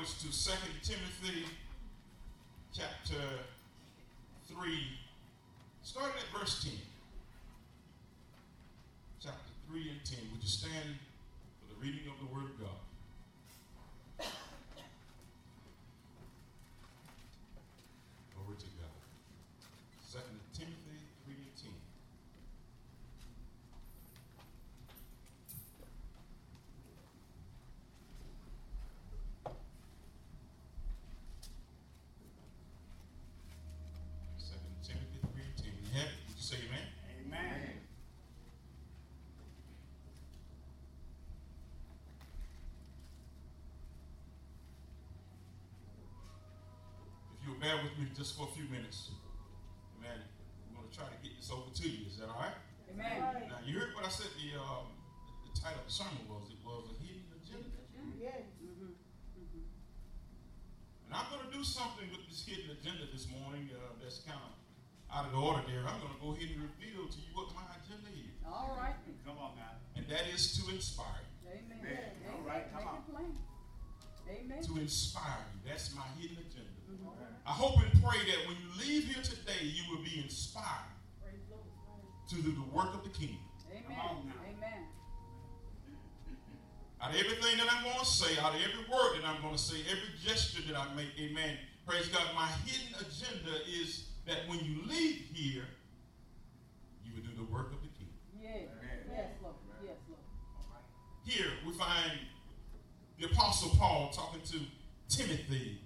[0.00, 1.09] To Second Timothy
[47.70, 49.14] bear with me just for a few minutes.
[49.94, 50.18] Amen.
[50.18, 52.02] I'm going to try to get this over to you.
[52.10, 52.58] Is that all right?
[52.90, 53.46] Amen.
[53.46, 54.90] Now, you heard what I said the, um,
[55.46, 56.50] the title of the sermon was.
[56.50, 57.78] It was a hidden agenda.
[58.18, 58.42] Yes.
[58.58, 58.90] Mm-hmm.
[61.06, 64.42] And I'm going to do something with this hidden agenda this morning uh, that's kind
[64.42, 64.50] of
[65.14, 65.86] out of the ordinary.
[65.86, 68.34] I'm going to go ahead and reveal to you what my agenda is.
[68.42, 68.98] All right.
[69.22, 69.78] Come on now.
[69.94, 71.54] And that is to inspire you.
[71.54, 71.86] Amen.
[71.86, 72.34] Amen.
[72.34, 73.30] All right, come Make on.
[74.26, 74.58] Amen.
[74.58, 75.70] To inspire you.
[75.70, 76.69] That's my hidden agenda.
[77.46, 80.94] I hope and pray that when you leave here today, you will be inspired
[82.28, 83.38] to do the work of the kingdom.
[83.72, 83.98] Amen.
[83.98, 84.86] Amen.
[87.02, 89.54] Out of everything that I'm going to say, out of every word that I'm going
[89.54, 91.56] to say, every gesture that I make, amen.
[91.86, 92.22] Praise God.
[92.36, 95.64] My hidden agenda is that when you leave here,
[97.04, 98.14] you will do the work of the kingdom.
[98.40, 98.68] Yes.
[99.10, 99.56] Yes, Lord.
[99.82, 100.20] Yes, Lord.
[101.24, 102.12] Here we find
[103.18, 104.60] the Apostle Paul talking to
[105.08, 105.80] Timothy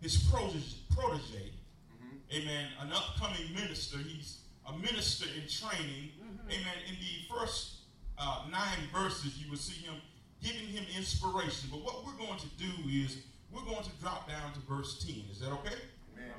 [0.00, 2.16] his protege, protege mm-hmm.
[2.32, 3.98] amen, an upcoming minister.
[3.98, 6.50] He's a minister in training, mm-hmm.
[6.50, 6.74] amen.
[6.88, 7.78] In the first
[8.18, 9.94] uh, nine verses, you will see him
[10.42, 11.68] giving him inspiration.
[11.70, 13.18] But what we're going to do is
[13.50, 15.24] we're going to drop down to verse 10.
[15.32, 15.74] Is that okay?
[16.16, 16.32] Amen.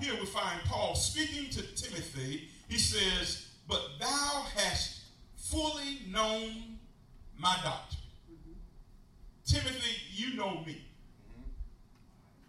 [0.00, 2.48] Here we find Paul speaking to Timothy.
[2.68, 5.00] He says, But thou hast
[5.36, 6.78] fully known
[7.38, 8.02] my doctrine.
[8.30, 8.52] Mm-hmm.
[9.46, 10.82] Timothy, you know me.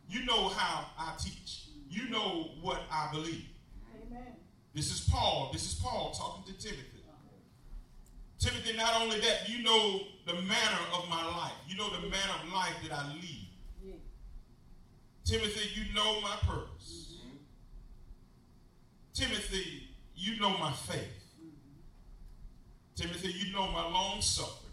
[0.10, 1.68] You know how I teach.
[1.90, 3.46] You know what I believe.
[3.96, 4.34] Amen.
[4.74, 5.50] This is Paul.
[5.54, 7.00] This is Paul talking to Timothy.
[8.40, 11.52] Timothy, not only that, you know the manner of my life.
[11.68, 13.48] You know the manner of life that I lead.
[13.84, 13.94] Yeah.
[15.26, 17.16] Timothy, you know my purpose.
[17.18, 17.36] Mm-hmm.
[19.14, 21.26] Timothy, you know my faith.
[21.38, 21.76] Mm-hmm.
[22.96, 24.72] Timothy, you know my long suffering.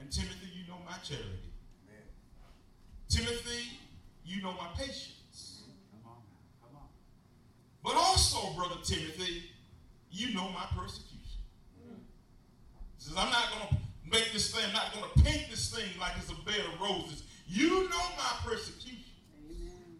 [0.00, 1.52] And Timothy, you know my charity.
[1.86, 2.02] Amen.
[3.08, 3.78] Timothy,
[4.24, 5.62] you know my patience.
[5.90, 6.18] Come on,
[6.62, 6.88] come on.
[7.82, 9.50] But also, Brother Timothy,
[10.10, 11.42] you know my persecution.
[11.86, 11.96] Mm.
[12.98, 13.76] Says, I'm not going to
[14.10, 16.80] make this thing, I'm not going to paint this thing like it's a bed of
[16.80, 17.24] roses.
[17.46, 18.98] You know my persecution.
[19.50, 19.98] Amen.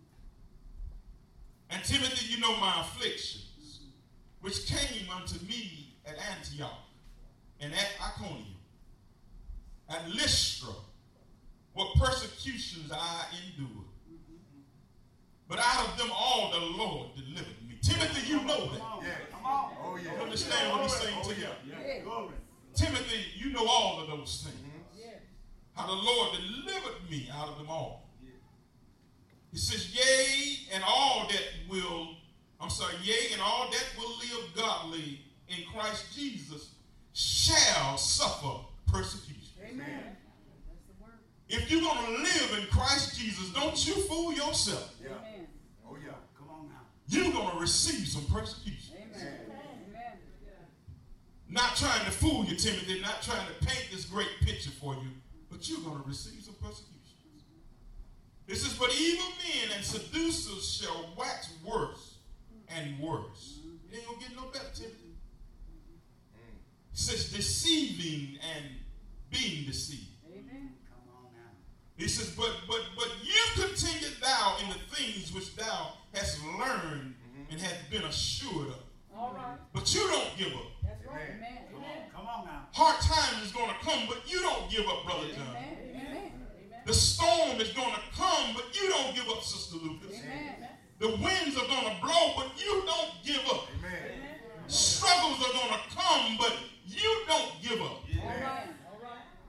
[1.71, 3.81] And Timothy, you know my afflictions,
[4.41, 6.79] which came unto me at Antioch
[7.61, 8.47] and at Iconium,
[9.89, 10.73] at Lystra,
[11.75, 13.87] what persecutions I endured.
[15.49, 17.79] But out of them all, the Lord delivered me.
[17.83, 18.81] Timothy, you know that.
[19.03, 19.73] Yeah, come on.
[19.83, 20.15] Oh, yeah.
[20.15, 21.47] You understand what he's saying oh, to you?
[21.69, 22.11] Yeah.
[22.75, 24.73] Timothy, you know all of those things.
[24.99, 25.13] Yeah.
[25.75, 28.09] How the Lord delivered me out of them all.
[28.23, 28.31] Yeah.
[29.53, 32.17] He says, Yea, and all that will,
[32.61, 36.71] I'm sorry, yea, and all that will live godly in Christ Jesus
[37.13, 39.53] shall suffer persecution.
[39.69, 40.17] Amen.
[41.49, 44.95] If you're going to live in Christ Jesus, don't you fool yourself.
[45.03, 45.11] Yeah.
[45.87, 46.13] Oh, yeah.
[46.37, 46.87] Come on now.
[47.09, 48.97] You're going to receive some persecution.
[48.97, 49.35] Amen.
[49.91, 50.19] Amen.
[51.49, 55.11] Not trying to fool you, Timothy, not trying to paint this great picture for you,
[55.51, 56.95] but you're going to receive some persecution.
[58.47, 62.19] It says, But evil men and seducers shall wax worse
[62.69, 63.61] and worse.
[63.91, 65.15] It ain't going to get no better, Timothy.
[66.35, 66.57] Mm.
[66.93, 68.65] It says, deceiving and
[69.31, 70.14] being deceived.
[71.97, 77.15] He says, but but but you continue thou in the things which thou hast learned
[77.15, 77.53] mm-hmm.
[77.53, 78.83] and has been assured of.
[79.17, 79.57] All right.
[79.73, 80.73] But you don't give up.
[80.83, 81.31] That's right.
[81.37, 81.59] Amen.
[81.71, 82.11] Amen.
[82.13, 82.27] Come, on.
[82.27, 82.67] come on now.
[82.73, 85.37] Hard times is going to come, but you don't give up, brother Amen.
[85.37, 85.57] John.
[85.57, 86.33] Amen.
[86.85, 90.19] The storm is going to come, but you don't give up, sister Lucas.
[90.21, 90.69] Amen.
[90.99, 93.69] The winds are going to blow, but you don't give up.
[93.79, 94.35] Amen.
[94.67, 96.57] Struggles are going to come, but
[96.87, 98.03] you don't give up.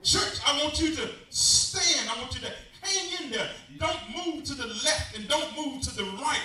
[0.05, 2.07] Church, I want you to stand.
[2.09, 3.49] I want you to hang in there.
[3.79, 6.39] Don't move to the left and don't move to the right.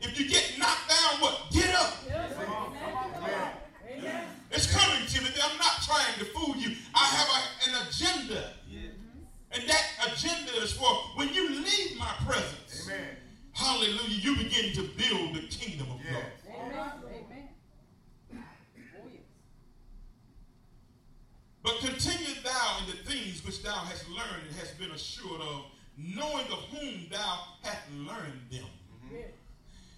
[0.00, 1.50] If you get knocked down, what?
[1.52, 1.92] Get up.
[2.06, 2.32] Yes.
[2.36, 2.72] Come on.
[2.72, 3.20] Come on.
[3.28, 3.52] Amen.
[3.98, 4.24] Amen.
[4.52, 5.40] It's coming, Timothy.
[5.42, 6.76] I'm not trying to fool you.
[6.94, 8.54] I have a- an agenda.
[9.52, 12.86] And that agenda is for when you leave my presence.
[12.86, 13.16] Amen.
[13.52, 14.06] Hallelujah.
[14.08, 16.22] You begin to build the kingdom of Yes.
[16.46, 16.54] God.
[16.54, 17.48] Amen.
[18.30, 18.44] Amen.
[18.96, 19.22] Oh yes.
[21.62, 25.66] But continue thou in the things which thou hast learned and hast been assured of,
[25.96, 28.64] knowing of whom thou hast learned them.
[29.04, 29.16] Mm-hmm.
[29.16, 29.30] Yes.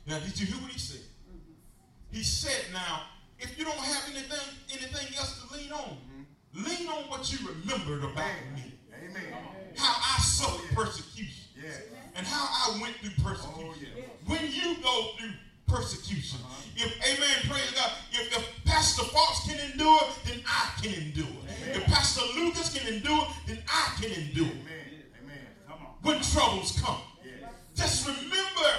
[0.06, 1.00] Now, did you hear what he said?
[1.00, 2.16] Mm-hmm.
[2.16, 3.02] He said, now,
[3.38, 6.64] if you don't have anything, anything else to lean on, mm-hmm.
[6.64, 8.74] lean on what you remembered about me.
[8.92, 9.34] Amen.
[9.76, 11.82] How I suffered persecution Yes.
[12.16, 13.88] and how I went through persecution.
[13.94, 14.08] Oh, yes.
[14.26, 15.30] When you go through
[15.72, 16.38] persecution,
[16.76, 21.26] if, amen, praise God, if, if Pastor Fox can endure, then I can endure.
[21.72, 24.46] If Pastor Lucas can endure, then I can endure.
[24.46, 25.02] Amen.
[25.22, 25.38] Amen.
[25.66, 25.94] Come on.
[26.02, 27.50] When troubles come, Yes.
[27.74, 28.70] just remember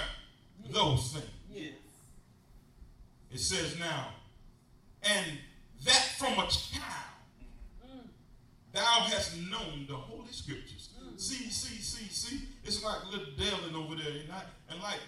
[0.70, 1.26] those things.
[1.52, 1.74] Yes.
[3.32, 4.10] It says now,
[5.04, 5.26] and
[5.86, 7.14] that from a child
[8.72, 10.90] thou hast known the holy scriptures.
[11.04, 11.20] Mm.
[11.20, 12.42] See, see, see, see.
[12.64, 15.00] It's like little Dylan over there, and, I, and like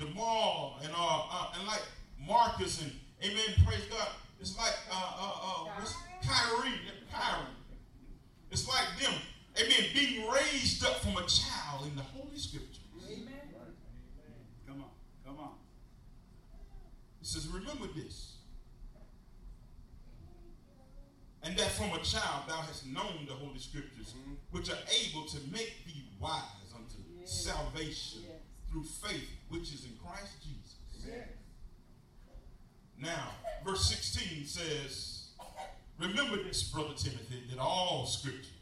[0.00, 1.82] Jamal, and uh, uh, and like
[2.26, 2.90] Marcus, and
[3.22, 3.54] Amen.
[3.66, 4.08] Praise God.
[4.40, 5.94] It's like uh, uh, uh, what's
[6.26, 6.72] Kyrie,
[7.12, 7.46] Kyrie.
[8.50, 9.12] It's like them,
[9.58, 9.90] Amen.
[9.94, 12.78] Being raised up from a child in the holy scriptures.
[13.06, 13.26] Amen.
[14.66, 14.88] Come on.
[15.26, 15.50] Come on.
[17.20, 18.36] It says, remember this.
[21.42, 24.14] And that from a child thou hast known the holy scriptures,
[24.50, 26.40] which are able to make thee wise
[26.74, 27.44] unto Yes.
[27.44, 28.39] salvation Yes.
[28.70, 30.76] Through faith which is in Christ Jesus.
[31.06, 31.28] Yes.
[32.98, 33.30] Now,
[33.64, 35.28] verse 16 says,
[35.98, 38.54] Remember this, brother Timothy, that all scripture,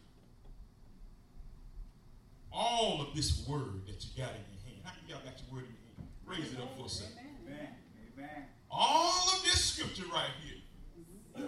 [2.53, 5.55] all of this word that you got in your hand, how many y'all got your
[5.55, 6.09] word in your hand?
[6.27, 7.15] Raise it up for a second.
[7.47, 7.69] Amen.
[8.17, 8.29] Amen.
[8.31, 8.45] Amen.
[8.71, 11.47] All of this scripture right here,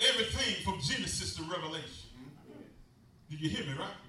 [0.00, 2.10] everything from Genesis to Revelation.
[2.14, 2.62] Mm-hmm.
[3.30, 4.07] Did you hear me, right?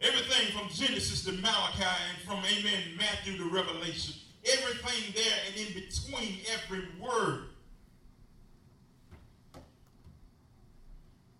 [0.00, 0.10] Yes.
[0.10, 4.14] Everything from Genesis to Malachi and from Amen Matthew to Revelation.
[4.44, 7.48] Everything there and in between every word.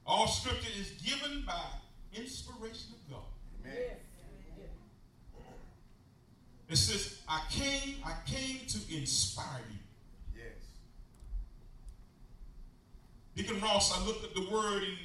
[0.06, 1.64] All scripture is given by
[2.14, 3.24] inspiration of God.
[3.64, 3.76] Amen.
[4.56, 4.68] Yes.
[5.38, 5.48] Yes.
[6.68, 9.78] It says, I came, I came to inspire you.
[10.36, 10.54] Yes.
[13.34, 14.96] Deacon Ross, I looked at the word in,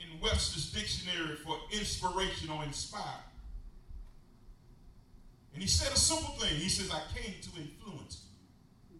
[0.00, 3.02] in Webster's dictionary for inspiration or inspire.
[5.54, 6.54] And he said a simple thing.
[6.56, 8.24] He says, I came to influence
[8.90, 8.98] you.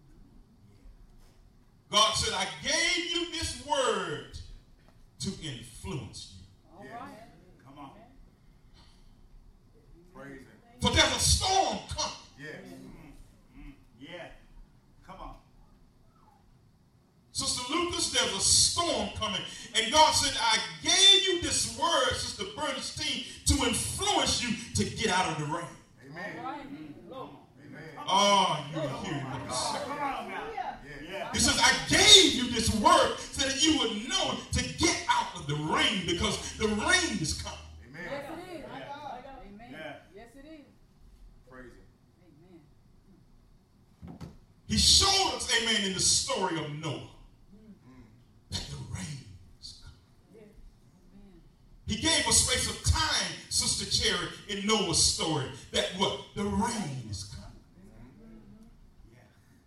[1.91, 4.37] God said, I gave you this word
[5.19, 6.45] to influence you.
[6.77, 6.93] All Yes.
[6.99, 7.63] right.
[7.65, 7.91] Come on.
[10.13, 10.45] Praise Him.
[10.81, 12.15] For there's a storm coming.
[12.39, 12.55] Yes.
[12.65, 14.27] Mm, mm, yeah.
[15.05, 15.35] Come on.
[17.31, 19.41] Sister Lucas, there's a storm coming.
[19.75, 25.09] And God said, I gave you this word, Sister Bernstein, to influence you to get
[25.09, 25.65] out of the rain.
[26.09, 26.39] Amen.
[26.39, 26.65] All right.
[27.09, 27.29] Lord.
[27.65, 27.81] Amen.
[28.07, 29.85] Oh, you're hearing what I'm saying.
[29.85, 30.43] Come on now.
[30.53, 30.75] Yeah.
[31.09, 31.31] Yeah.
[31.33, 35.35] He says, I gave you this word so that you would know to get out
[35.35, 37.59] of the rain because the rain is coming.
[37.89, 38.03] Amen.
[38.11, 38.65] Yes, it is.
[38.65, 39.35] Yeah.
[39.53, 39.69] Amen.
[39.71, 39.93] Yeah.
[40.15, 40.65] Yes, it is.
[41.49, 41.85] Praise Him.
[44.07, 44.29] Amen.
[44.67, 47.09] He showed us, amen, in the story of Noah
[48.51, 49.25] that the rain
[49.59, 49.97] is coming.
[50.33, 50.43] Yes.
[51.13, 51.41] Amen.
[51.89, 56.19] He gave a space of time, Sister Cherry, in Noah's story that what?
[56.35, 57.49] The rain is coming.
[59.11, 59.19] Yeah.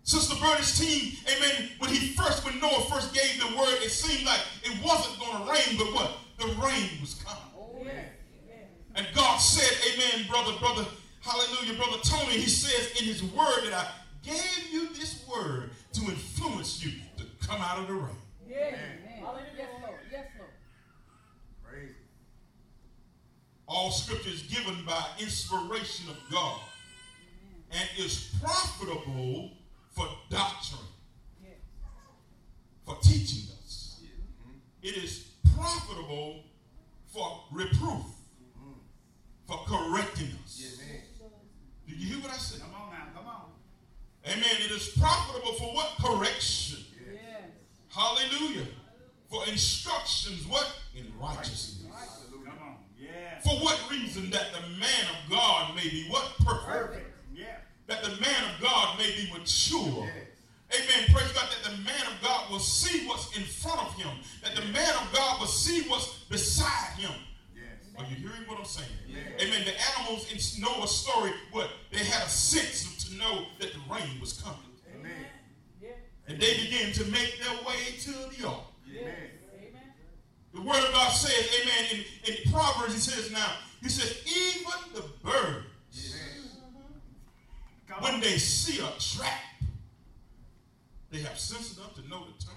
[0.05, 4.41] Sister Bernstein, amen, when he first, when Noah first gave the word, it seemed like
[4.63, 6.13] it wasn't going to rain, but what?
[6.39, 7.43] The rain was coming.
[7.59, 7.77] Oh.
[7.85, 8.07] Yes.
[8.95, 10.85] And God said, Amen, brother, brother,
[11.21, 12.39] hallelujah, brother Tony.
[12.39, 13.89] He says in his word that I
[14.23, 18.17] gave you this word to influence you to come out of the rain.
[18.49, 18.75] Yes.
[18.75, 19.25] Amen.
[19.25, 19.43] Amen.
[19.57, 20.01] Yes, Lord.
[20.11, 20.51] Yes, Lord.
[21.65, 21.95] Praise Him.
[23.75, 26.61] All scripture is given by inspiration of God
[27.71, 29.53] and is profitable
[29.93, 30.87] for doctrine,
[32.85, 34.03] for teaching us.
[34.83, 36.45] It is profitable
[37.15, 38.05] for reproof,
[39.47, 40.79] for correcting us.
[41.89, 42.61] Did you hear what I said?
[42.61, 43.07] Come on now.
[43.15, 43.43] Come on.
[44.27, 44.57] Amen.
[44.67, 45.95] It is profitable for what?
[45.99, 46.85] Correction.
[47.89, 48.67] Hallelujah.
[49.31, 50.71] For instructions, what?
[50.95, 51.82] In righteousness.
[53.13, 53.23] Come on.
[53.23, 53.39] Yeah.
[53.41, 54.31] For what reason?
[54.31, 56.37] That the man of God may be what?
[56.39, 56.67] Perfect.
[56.67, 57.07] Perfect.
[57.35, 57.57] Yeah.
[57.87, 60.09] That the man of God may be mature.
[60.75, 61.05] Amen.
[61.13, 61.49] Praise God.
[61.51, 64.17] That the man of God will see what's in front of him.
[64.43, 67.13] That the man of God will see what's beside him.
[67.99, 68.89] Are you hearing what I'm saying?
[69.39, 69.65] Amen.
[69.65, 71.69] The animals in Noah's story, what?
[71.91, 74.59] They had a sense to know that the rain was coming.
[75.81, 75.91] Yeah.
[76.27, 78.65] And they began to make their way to the ark.
[78.91, 79.03] Yes.
[79.03, 79.15] Amen.
[80.55, 84.95] The word of God says, amen, in, in Proverbs, he says now, he says, even
[84.95, 85.67] the birds,
[88.01, 89.41] when they see a trap,
[91.11, 92.57] they have sense enough to know the turn.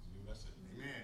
[0.00, 0.50] See, that's it.
[0.76, 1.02] Amen.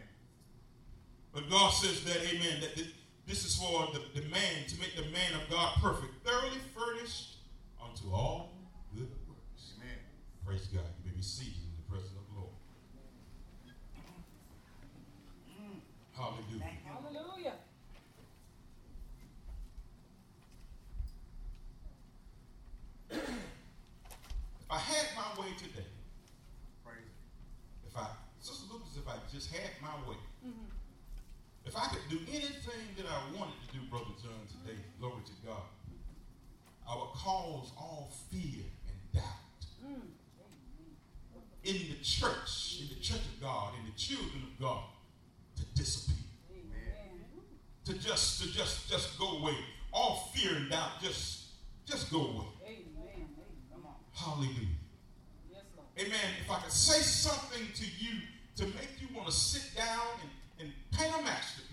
[1.33, 2.95] But God says that, amen, that thi-
[3.27, 7.37] this is for the, the man, to make the man of God perfect, thoroughly furnished
[7.83, 8.53] unto all
[8.95, 9.73] good works.
[9.79, 9.99] Amen.
[10.47, 10.85] Praise God.
[11.05, 12.53] You may be seated in the presence of the Lord.
[16.15, 16.61] Hallelujah.
[16.61, 16.91] Thank you.
[16.93, 17.53] Hallelujah.
[23.11, 23.21] If
[24.71, 25.87] I had my way today,
[27.87, 28.07] if I,
[28.41, 30.17] Sister Lucas, if I just had my way,
[31.65, 35.47] if I could do anything that I wanted to do, Brother John, today, glory to
[35.47, 35.63] God,
[36.89, 39.49] I would cause all fear and doubt
[41.69, 44.85] in the church, in the church of God, in the children of God,
[45.57, 46.17] to disappear.
[46.51, 47.21] Amen.
[47.85, 49.57] To just, to just, just go away.
[49.93, 51.49] All fear and doubt, just,
[51.85, 52.47] just go away.
[52.65, 53.29] Amen.
[54.15, 54.75] Hallelujah.
[55.51, 55.63] Yes.
[55.99, 56.31] Amen.
[56.43, 58.21] If I could say something to you
[58.57, 60.31] to make you want to sit down and,
[60.61, 61.68] and paint a masterpiece,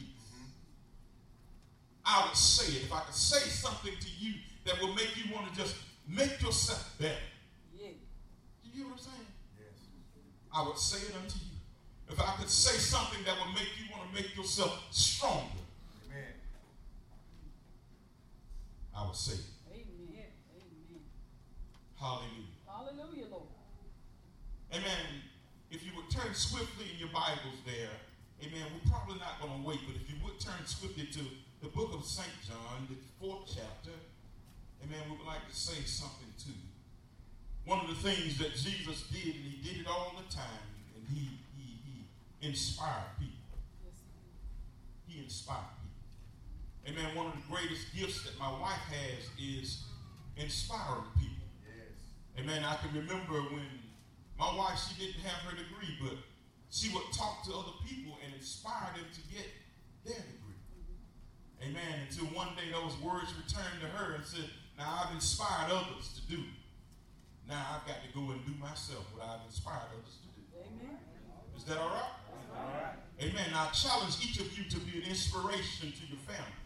[2.05, 2.83] I would say it.
[2.83, 4.33] If I could say something to you
[4.65, 5.75] that will make you want to just
[6.07, 7.15] make yourself better.
[7.73, 7.89] Yeah.
[8.63, 9.27] Do you hear what I'm saying?
[9.57, 9.89] Yes.
[10.53, 11.55] I would say it unto you.
[12.09, 15.65] If I could say something that would make you want to make yourself stronger,
[16.07, 16.33] Amen.
[18.95, 19.49] I would say it.
[19.73, 20.29] Amen.
[20.53, 21.01] Amen.
[21.99, 22.53] Hallelujah.
[22.69, 23.49] Hallelujah, Lord.
[24.71, 25.25] Amen.
[25.71, 27.89] If you would turn swiftly in your Bibles there,
[28.43, 28.61] amen.
[28.71, 31.21] We're probably not going to wait, but if you would turn swiftly to
[31.65, 32.29] the book of St.
[32.47, 33.97] John, the fourth chapter,
[34.83, 36.69] amen, we would like to say something to you.
[37.65, 41.03] One of the things that Jesus did, and he did it all the time, and
[41.09, 43.57] he, he, he inspired people.
[45.07, 45.73] He inspired
[46.85, 47.01] people.
[47.01, 47.15] Amen.
[47.17, 49.85] One of the greatest gifts that my wife has is
[50.37, 51.49] inspiring people.
[51.65, 52.45] Yes.
[52.45, 52.63] Amen.
[52.63, 53.65] I can remember when
[54.37, 56.13] my wife, she didn't have her degree, but
[56.69, 59.49] she would talk to other people and inspire them to get
[60.05, 60.44] their degree.
[61.61, 62.07] Amen.
[62.09, 66.21] Until one day those words returned to her and said, Now I've inspired others to
[66.35, 66.43] do.
[67.47, 70.43] Now I've got to go and do myself what I've inspired others to do.
[70.59, 70.97] Amen.
[71.55, 72.15] Is that all right?
[72.57, 72.95] All right.
[73.21, 73.53] Amen.
[73.53, 76.65] I challenge each of you to be an inspiration to your families.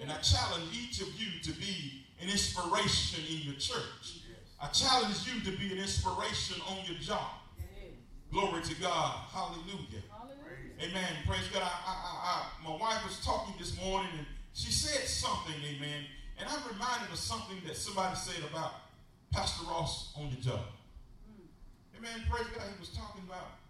[0.00, 4.22] And I challenge each of you to be an inspiration in your church.
[4.60, 7.42] I challenge you to be an inspiration on your job.
[8.30, 9.16] Glory to God.
[9.32, 10.02] Hallelujah.
[10.82, 11.14] Amen.
[11.28, 11.62] Praise God.
[11.62, 11.94] I, I,
[12.26, 16.02] I, my wife was talking this morning and she said something, amen.
[16.40, 18.72] And I'm reminded of something that somebody said about
[19.30, 20.66] Pastor Ross on the job.
[21.30, 21.46] Hmm.
[21.98, 22.26] Amen.
[22.28, 22.64] Praise God.
[22.66, 23.62] He was talking about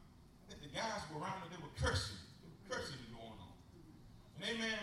[0.49, 2.17] that the guys were around and they were cursing.
[2.41, 3.53] There were cursing going on.
[4.41, 4.81] And amen.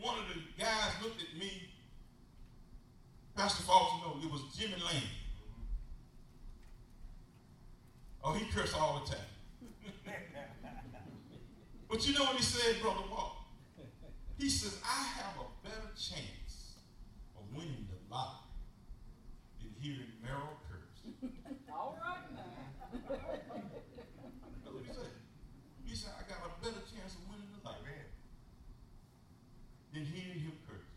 [0.00, 1.68] One of the guys looked at me.
[3.36, 5.12] Pastor Falls, no, it was Jimmy Lane.
[5.44, 5.60] Mm-hmm.
[8.24, 9.35] Oh, he cursed all the time.
[11.88, 13.36] But you know what he said, Brother Walk?
[14.38, 16.76] He says, I have a better chance
[17.36, 18.42] of winning the lottery
[19.60, 21.00] than hearing Merrill curse.
[21.72, 22.42] All right now.
[23.08, 25.14] That's what he said.
[25.86, 27.96] He said, I got a better chance of winning the lottery
[29.94, 30.90] than hearing him curse.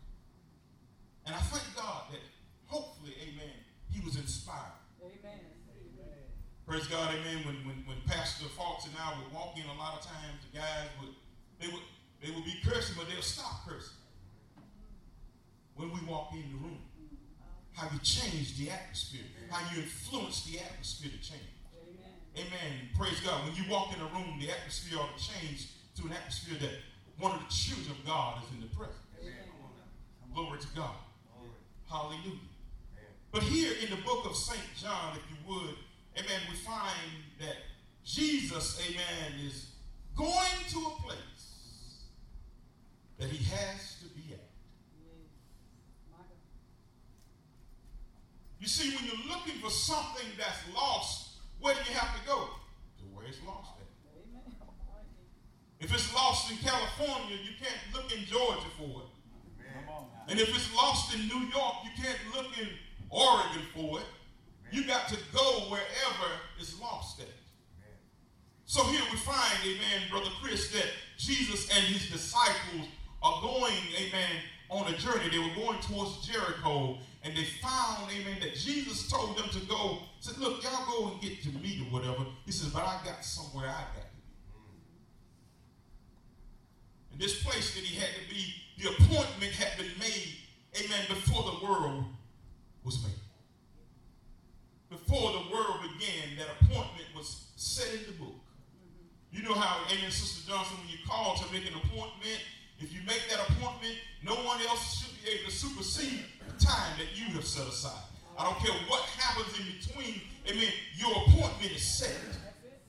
[1.24, 2.20] And I thank God that
[2.66, 3.54] hopefully, amen,
[3.88, 4.76] he was inspired.
[5.00, 5.40] Amen.
[6.66, 7.42] Praise God, amen.
[7.46, 10.58] When, when, when Pastor Fox and I would walk in, a lot of times the
[10.58, 11.14] guys would,
[11.60, 11.82] they would,
[12.22, 13.96] they would be cursing, but they'll stop cursing.
[15.74, 16.78] When we walk in the room,
[17.72, 21.48] how you change the atmosphere, how you influence the atmosphere to change.
[22.36, 22.46] Amen.
[22.52, 22.72] Amen.
[22.98, 23.44] Praise God.
[23.46, 26.76] When you walk in a room, the atmosphere ought to change to an atmosphere that
[27.18, 29.00] one of the children of God is in the presence.
[29.20, 29.48] Amen.
[30.34, 30.96] Glory to God.
[31.88, 32.50] Hallelujah.
[33.32, 34.60] But here in the book of St.
[34.76, 35.74] John, if you would,
[36.18, 37.56] amen, we find that
[38.04, 39.66] Jesus, amen, is
[40.16, 42.04] going to a place
[43.18, 44.40] that he has to be at.
[48.58, 52.48] You see, when you're looking for something that's lost, where do you have to go?
[52.98, 53.86] To where it's lost at.
[54.20, 54.54] Amen.
[54.60, 55.04] All right.
[55.80, 59.10] If it's lost in California, you can't look in Georgia for it.
[60.28, 62.68] And if it's lost in New York, you can't look in
[63.10, 64.06] Oregon for it.
[64.70, 67.26] You got to go wherever it's lost at.
[68.70, 70.86] So here we find, amen, Brother Chris, that
[71.18, 72.86] Jesus and his disciples
[73.20, 74.30] are going, amen,
[74.70, 75.28] on a journey.
[75.28, 79.98] They were going towards Jericho, and they found, amen, that Jesus told them to go.
[80.20, 82.24] Said, look, y'all go and get to meat or whatever.
[82.46, 84.22] He says, but I got somewhere I got to be.
[87.10, 90.36] And this place that he had to be, the appointment had been made,
[90.78, 92.04] amen, before the world
[92.84, 93.18] was made.
[94.90, 98.39] Before the world began, that appointment was set in the book.
[99.32, 102.40] You know how, amen, Sister Johnson, when you call to make an appointment,
[102.78, 103.94] if you make that appointment,
[104.24, 108.02] no one else should be able to supersede the time that you have set aside.
[108.38, 112.16] I don't care what happens in between, amen, your appointment is set.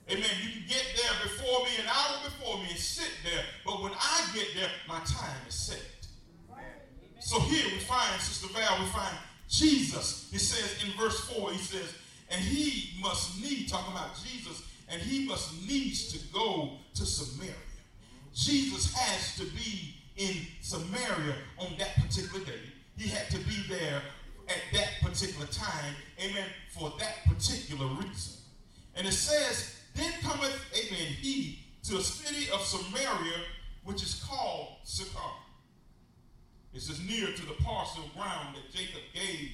[0.10, 0.30] Amen.
[0.44, 3.44] You can get there before me, an hour before me, and sit there.
[3.66, 5.80] But when I get there, my time is set.
[7.20, 9.16] So here we find, Sister Val, we find
[9.48, 10.28] Jesus.
[10.32, 11.94] He says in verse 4, he says,
[12.30, 17.54] and he must need, talking about Jesus, and he must needs to go to Samaria.
[18.34, 22.60] Jesus has to be in Samaria on that particular day.
[22.98, 24.02] He had to be there
[24.50, 28.42] at that particular time, amen, for that particular reason.
[28.96, 33.40] And it says, Then cometh, amen, he to a city of Samaria,
[33.86, 35.20] which is called Sychar.
[36.74, 39.50] This is near to the parcel ground that Jacob gave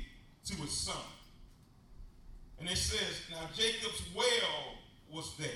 [0.46, 0.96] to his son.
[2.60, 4.77] And it says, Now Jacob's well
[5.12, 5.50] was there.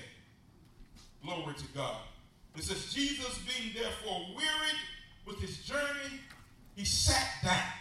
[1.23, 1.97] Glory to God.
[2.55, 4.81] It says, Jesus being therefore wearied
[5.25, 6.19] with his journey,
[6.75, 7.71] he sat down.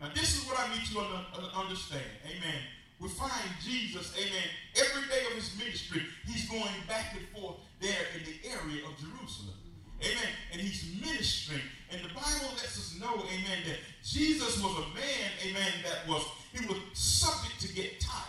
[0.00, 2.04] Now, this is what I need you to uh, understand.
[2.24, 2.60] Amen.
[3.00, 3.32] We find
[3.64, 8.48] Jesus, amen, every day of his ministry, he's going back and forth there in the
[8.48, 9.54] area of Jerusalem.
[10.02, 10.32] Amen.
[10.52, 11.62] And he's ministering.
[11.92, 16.24] And the Bible lets us know, amen, that Jesus was a man, amen, that was,
[16.52, 18.24] he was subject to get tired.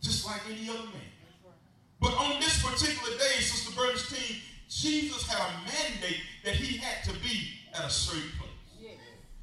[0.00, 1.10] Just like any other man.
[2.00, 4.36] But on this particular day, Sister Bernstein,
[4.68, 8.48] Jesus had a mandate that he had to be at a certain place.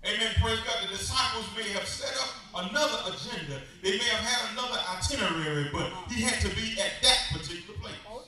[0.06, 0.30] Amen.
[0.40, 0.84] Praise God.
[0.84, 3.62] The disciples may have set up another agenda.
[3.82, 7.96] They may have had another itinerary, but he had to be at that particular place.
[8.08, 8.22] Oh,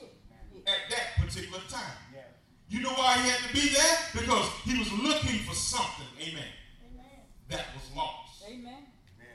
[0.66, 1.96] at that particular time.
[2.68, 3.96] You know why he had to be there?
[4.12, 6.04] Because he was looking for something.
[6.20, 6.44] Amen.
[7.48, 8.44] That was lost.
[8.46, 8.84] Amen.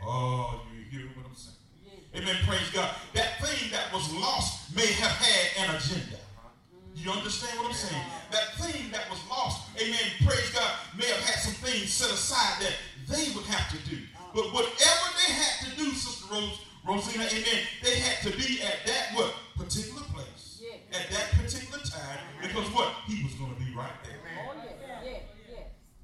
[0.06, 1.58] Oh, you hear what I'm saying?
[2.16, 2.36] Amen.
[2.46, 2.94] Praise God.
[5.94, 6.18] Agenda.
[6.96, 8.06] You understand what I'm saying?
[8.32, 12.62] That thing that was lost, amen, praise God, may have had some things set aside
[12.62, 12.74] that
[13.10, 13.98] they would have to do.
[14.34, 18.86] But whatever they had to do, Sister Rose, Rosina, amen, they had to be at
[18.86, 19.34] that what?
[19.58, 20.62] Particular place.
[20.62, 21.00] Yeah.
[21.00, 22.20] At that particular time.
[22.42, 22.94] Because what?
[23.08, 24.20] He was going to be right there.
[24.48, 24.54] Oh.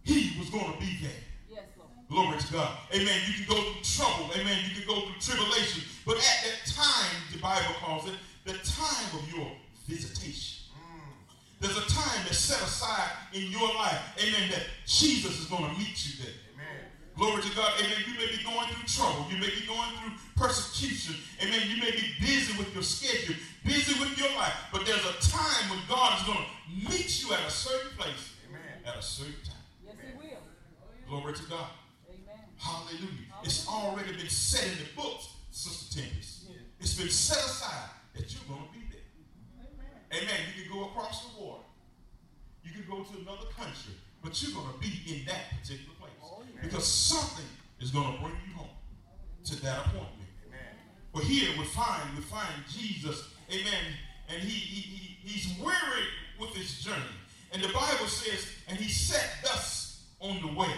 [0.04, 1.22] He was going to be there.
[1.50, 1.90] Yes, Lord.
[2.10, 2.78] Glory to God.
[2.94, 3.20] Amen.
[3.28, 4.32] You can go through trouble.
[4.36, 4.58] Amen.
[4.68, 5.84] You can go through tribulation.
[6.06, 9.52] But at that time, the Bible calls it the time of your
[9.90, 10.70] visitation.
[10.78, 11.10] Mm.
[11.60, 14.00] There's a time that's set aside in your life.
[14.22, 14.50] Amen.
[14.52, 16.38] That Jesus is going to meet you there.
[16.54, 16.86] Amen.
[17.18, 17.74] Glory to God.
[17.80, 17.98] Amen.
[18.08, 19.26] You may be going through trouble.
[19.30, 21.16] You may be going through persecution.
[21.42, 21.60] Amen.
[21.68, 24.54] You may be busy with your schedule, busy with your life.
[24.72, 28.38] But there's a time when God is going to meet you at a certain place
[28.48, 28.62] Amen.
[28.86, 29.66] at a certain time.
[29.86, 30.40] Yes, He will.
[31.10, 31.74] Glory to God.
[32.08, 32.46] Amen.
[32.58, 33.34] Hallelujah.
[33.44, 36.40] It's already been set in the books, Sister Tempest.
[36.80, 38.79] It's been set aside that you're going to be there.
[40.14, 40.40] Amen.
[40.56, 41.64] You can go across the water.
[42.64, 43.94] You can go to another country,
[44.24, 46.12] but you're going to be in that particular place.
[46.24, 47.46] Oh, because something
[47.80, 48.76] is going to bring you home
[49.46, 50.30] to that appointment.
[50.48, 50.60] Amen.
[51.14, 53.86] But here we find we find Jesus, amen,
[54.28, 56.08] and he, he, he he's weary
[56.40, 57.18] with his journey.
[57.52, 60.74] And the Bible says, and he sat thus on the way.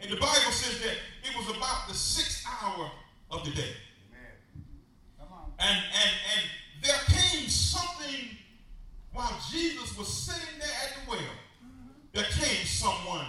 [0.00, 2.90] And the Bible says that it was about the sixth hour
[3.30, 3.72] of the day.
[4.10, 4.64] Amen.
[5.18, 5.52] Come on.
[5.58, 6.46] And and and
[6.82, 8.36] there came something
[9.12, 11.20] while Jesus was sitting there at the well.
[12.12, 13.26] There came someone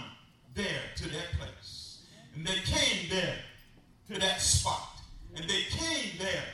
[0.54, 2.02] there to that place.
[2.34, 3.36] And they came there
[4.08, 5.00] to that spot.
[5.36, 6.44] And they came there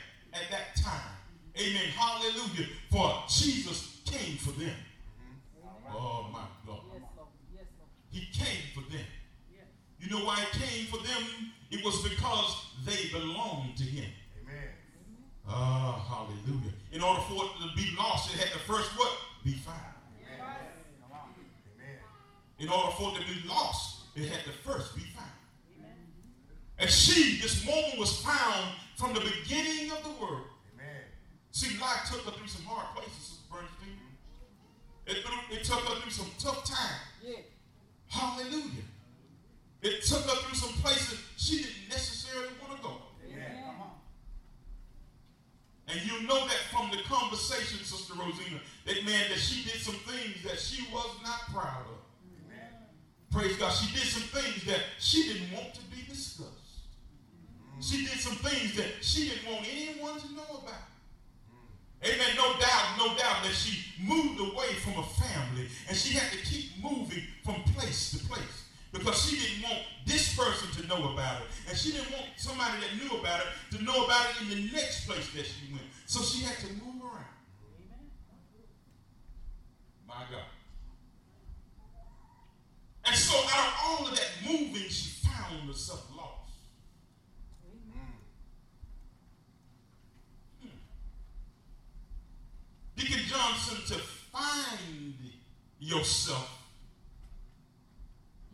[95.89, 96.63] yourself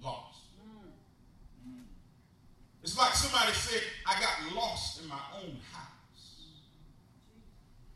[0.01, 0.39] lost.
[2.81, 6.51] It's like somebody said, I got lost in my own house.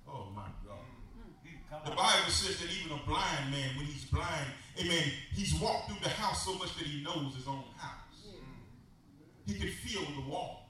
[0.08, 1.86] Oh my God.
[1.86, 4.47] The Bible says that even a blind man, when he's blind,
[4.80, 8.25] amen, he's walked through the house so much that he knows his own house.
[9.45, 10.65] He can feel the walls.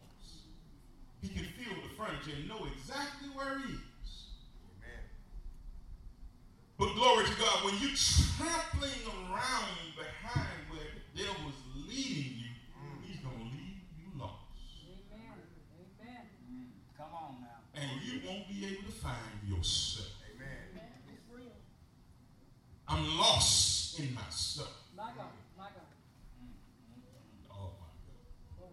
[1.21, 3.79] He can feel the furniture and know exactly where he is.
[6.79, 12.55] But glory to God, when you're trampling around behind where the devil was leading you,
[12.71, 13.03] mm.
[13.05, 14.47] he's going to leave you lost.
[14.87, 15.43] Amen.
[15.75, 16.23] Amen.
[16.47, 16.71] Mm.
[16.97, 17.59] Come on now.
[17.75, 20.07] And you won't be able to find yourself.
[20.33, 20.47] Amen.
[20.71, 20.91] Amen.
[21.11, 21.51] It's real.
[22.87, 24.71] I'm lost in myself.
[24.95, 25.35] My God.
[25.57, 25.91] My God.
[26.39, 28.63] Mm, mm, oh, my God.
[28.63, 28.71] Oh.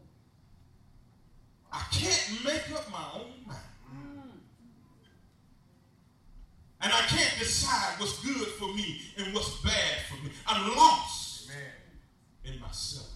[1.72, 3.25] I can't make up my own
[6.86, 10.30] And I can't decide what's good for me and what's bad for me.
[10.46, 12.54] I'm lost Amen.
[12.54, 13.10] in myself.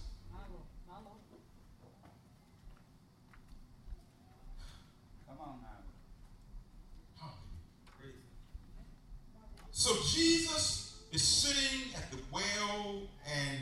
[9.71, 13.59] So Jesus is sitting at the well and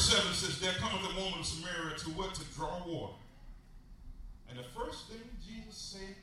[0.00, 2.34] verse 7 says, There cometh a woman of Samaria to what?
[2.34, 3.14] To draw water.
[4.48, 6.16] And the first thing Jesus said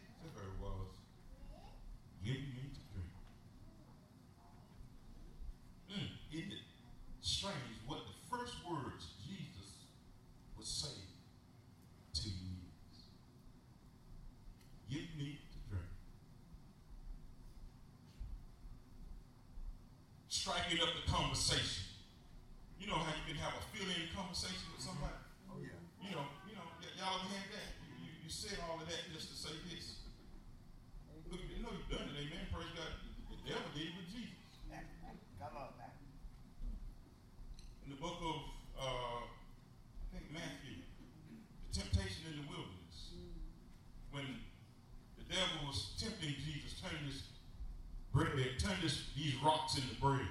[49.68, 50.27] walks in the bridge.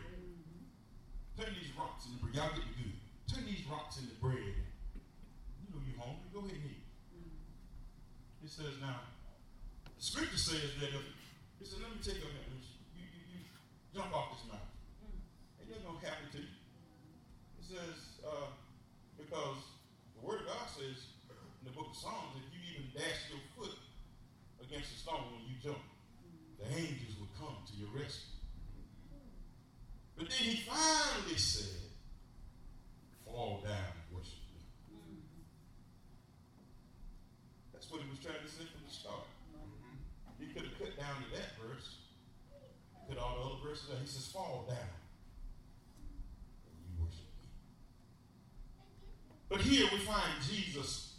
[49.57, 51.15] But here we find Jesus.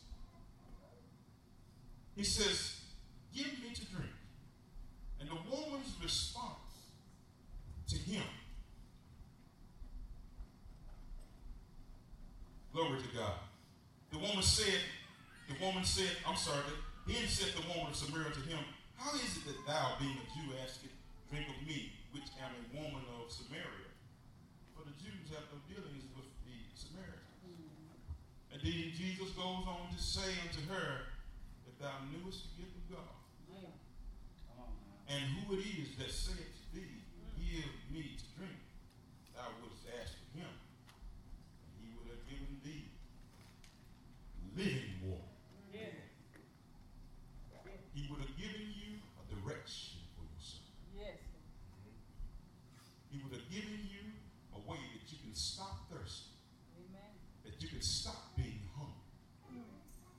[2.15, 2.81] He says,
[3.33, 4.13] Give me to drink.
[5.19, 6.93] And the woman's response
[7.87, 8.21] to him,
[12.71, 13.41] glory to God.
[14.11, 14.81] The woman said,
[15.49, 16.61] the woman said, I'm sorry,
[17.07, 18.59] then said the woman of Samaria to him,
[18.97, 20.93] How is it that thou, being a Jew, askest
[21.31, 23.89] drink of me, which am a woman of Samaria?
[24.77, 27.26] For the Jews have no dealings with the Samaritans.
[28.57, 31.13] And then Jesus goes on to say unto her,
[31.69, 33.13] That thou knewest the gift of God,
[33.53, 33.69] Man.
[34.49, 35.13] Come on now.
[35.13, 37.37] and who it is that saith to thee, mm.
[37.37, 38.57] Give me to drink,
[39.37, 42.89] thou wouldst ask of him, and he would have given thee
[44.57, 45.37] living water.
[45.69, 45.93] Yeah.
[47.93, 50.65] He would have given you a direction for yourself.
[50.97, 51.21] Yes.
[53.13, 54.17] He would have given you
[54.57, 56.33] a way that you can stop thirsting,
[56.77, 57.13] Amen.
[57.45, 58.93] that you can stop being hungry.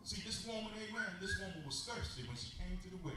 [0.02, 3.12] See, this woman, amen, this woman was thirsty when she came to the well.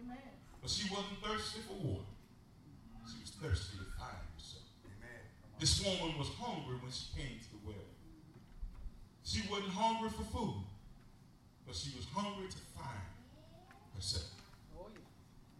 [0.00, 0.32] Amen.
[0.64, 2.08] But she wasn't thirsty for water.
[3.04, 4.64] She was thirsty to find herself.
[4.88, 5.20] Amen.
[5.60, 7.88] This woman was hungry when she came to the well.
[9.28, 10.64] She wasn't hungry for food,
[11.68, 13.04] but she was hungry to find
[13.92, 14.32] herself.
[14.72, 15.04] Oh, yeah.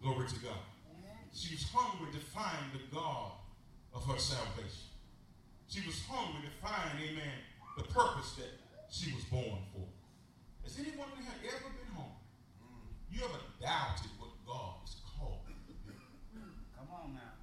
[0.01, 0.65] Glory to God.
[0.89, 1.29] Amen.
[1.29, 3.37] She was hungry to find the God
[3.93, 4.89] of her salvation.
[5.69, 7.45] She was hungry to find, amen,
[7.77, 8.57] the purpose that
[8.89, 9.85] she was born for.
[10.65, 12.25] Has anyone in here ever been hungry?
[12.57, 12.89] Mm.
[13.13, 15.93] You ever doubted what God has called you to be?
[16.77, 17.33] Come on now.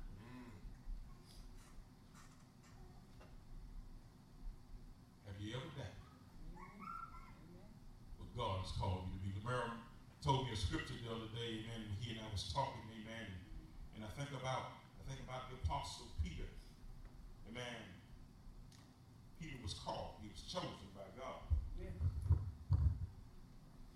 [5.26, 6.02] Have you ever doubted
[6.54, 7.72] Amen.
[8.62, 9.30] Has called you to be?
[9.42, 9.74] Lamar
[10.22, 13.26] told me a scripture the other day, amen, when he and I was talking, amen,
[13.98, 16.46] and I think about I think about the apostle Peter.
[17.50, 17.82] Amen.
[19.42, 21.42] Peter was called, he was chosen by God.
[21.74, 21.90] Yeah.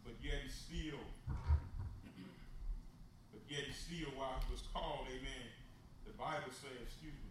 [0.03, 0.99] but yet he still,
[3.31, 5.47] but yet he still, while he was called, amen,
[6.03, 7.31] the Bible says, excuse me,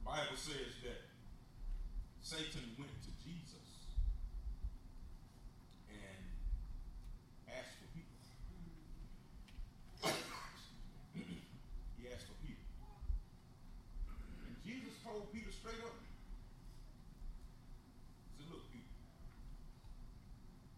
[0.00, 0.99] the Bible says that
[2.30, 3.90] Satan went to Jesus
[5.90, 6.22] and
[7.50, 8.22] asked for people.
[11.98, 12.70] he asked for people.
[14.46, 15.90] And Jesus told Peter straight up,
[18.30, 18.86] he said, look, Peter,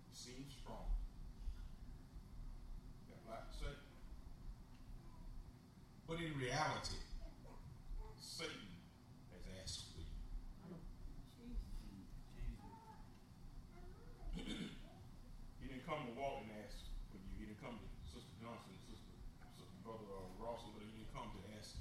[0.08, 0.88] you seem strong.
[3.12, 3.76] Got a lot to say.
[6.08, 6.96] But in reality,
[8.16, 8.72] Satan
[9.36, 10.06] has asked for you.
[14.32, 14.72] Jesus.
[15.60, 17.30] He didn't come to walk and ask for you.
[17.36, 19.12] He didn't come to Sister Johnson, Sister,
[19.54, 21.76] Sister Brother uh, Ross, but he didn't come to ask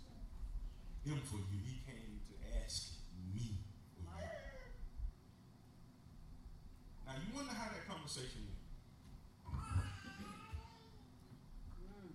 [1.08, 1.58] him for you.
[1.64, 3.00] He came to ask
[3.32, 3.56] me
[3.96, 4.12] for you.
[7.08, 8.60] Now you wonder how that conversation went.
[11.88, 12.12] Mm.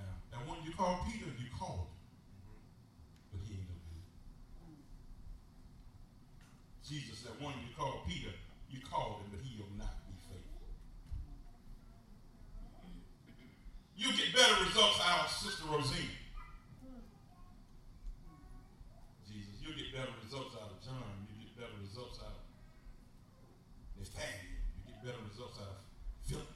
[0.00, 2.00] Now, that one you called Peter, you called him,
[3.36, 4.00] but he ain't no good.
[6.88, 8.32] Jesus, that one you called Peter,
[8.72, 10.64] you called him, but he'll not be faithful.
[13.94, 16.08] You get better results out of Sister Rosina.
[19.28, 21.28] Jesus, you'll get better results out of John.
[21.28, 22.44] You get better results out of
[24.00, 24.56] Nathaniel.
[24.76, 26.46] You get better results out of.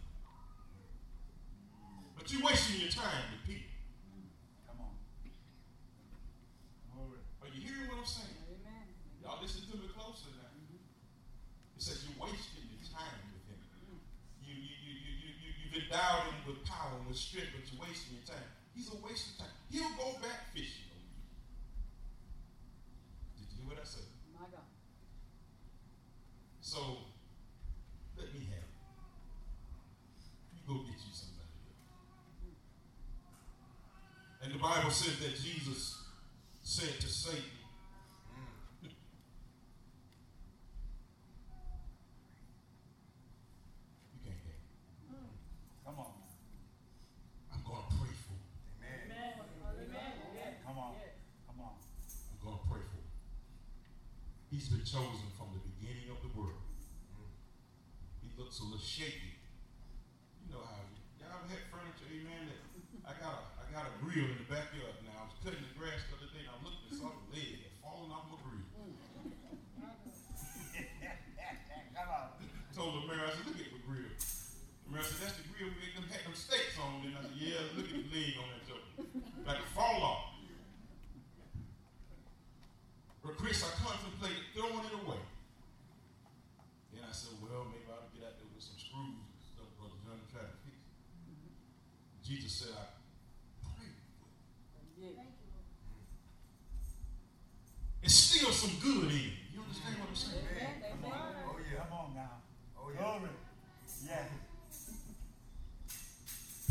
[2.16, 3.70] But you're wasting your time with Peter.
[4.66, 4.94] Come on.
[6.90, 7.22] Glory.
[7.42, 8.34] Are you hearing what I'm saying?
[8.50, 8.86] Amen.
[9.22, 10.50] Y'all listen to me closely now.
[11.76, 13.60] It says you're wasting your time with him.
[14.42, 17.68] You, you, you, you, you, you, you've endowed him with power and with strength, but
[17.68, 18.48] you're wasting your time.
[18.74, 19.54] He's a waste of time.
[19.70, 21.14] He'll go back fishing on you.
[23.38, 24.08] Did you hear what I said?
[24.34, 24.66] My God.
[26.58, 27.12] So,
[28.16, 28.74] let me have it.
[30.56, 31.76] You go get you somebody else.
[34.42, 36.00] And the Bible says that Jesus
[36.64, 37.44] said to Satan,
[38.80, 38.88] You
[44.24, 44.64] can't have it.
[45.84, 46.16] Come on.
[47.52, 48.48] I'm going to pray for him.
[48.80, 49.36] Amen.
[49.36, 50.12] Amen.
[50.32, 50.64] Yeah.
[50.64, 50.96] Come on.
[50.96, 51.12] Yeah.
[51.44, 51.76] Come on.
[51.76, 53.12] I'm going to pray for him.
[54.48, 56.64] He's been chosen from the beginning of the world.
[58.24, 59.36] He looks a little shaky.
[60.40, 60.80] You know how
[61.20, 62.64] y'all ever had furniture, amen, that
[63.04, 65.26] I got a I got a grill in the backyard now.
[65.26, 67.66] I was cutting the grass the other day and I looked and saw the leg
[67.66, 68.62] had fallen off my grill.
[68.78, 69.58] My God.
[71.98, 72.26] Come on.
[72.70, 74.06] told the mayor, I said, look at the grill.
[74.06, 77.10] The mayor said, that's the grill we them had them steaks on.
[77.10, 78.86] And I said, yeah, look at the leg on that joke.
[79.42, 80.38] Like a fall off.
[83.26, 85.18] But Chris, I contemplated throwing it away.
[86.94, 89.42] Then I said, well, maybe I ought to get out there with some screws and
[89.42, 90.22] stuff, Brother John.
[92.22, 92.86] Jesus said, I
[93.62, 94.02] pray with
[94.98, 95.10] you.
[95.14, 95.22] Yeah.
[98.02, 99.32] It's still some good in it.
[99.52, 100.42] You understand what I'm saying?
[100.56, 100.74] Amen.
[100.90, 101.18] Come on.
[101.18, 101.42] Amen.
[101.46, 101.78] Oh, yeah.
[101.82, 102.30] Come on now.
[102.78, 103.02] Oh, yeah.
[103.02, 103.30] Glory.
[104.06, 104.24] Yeah.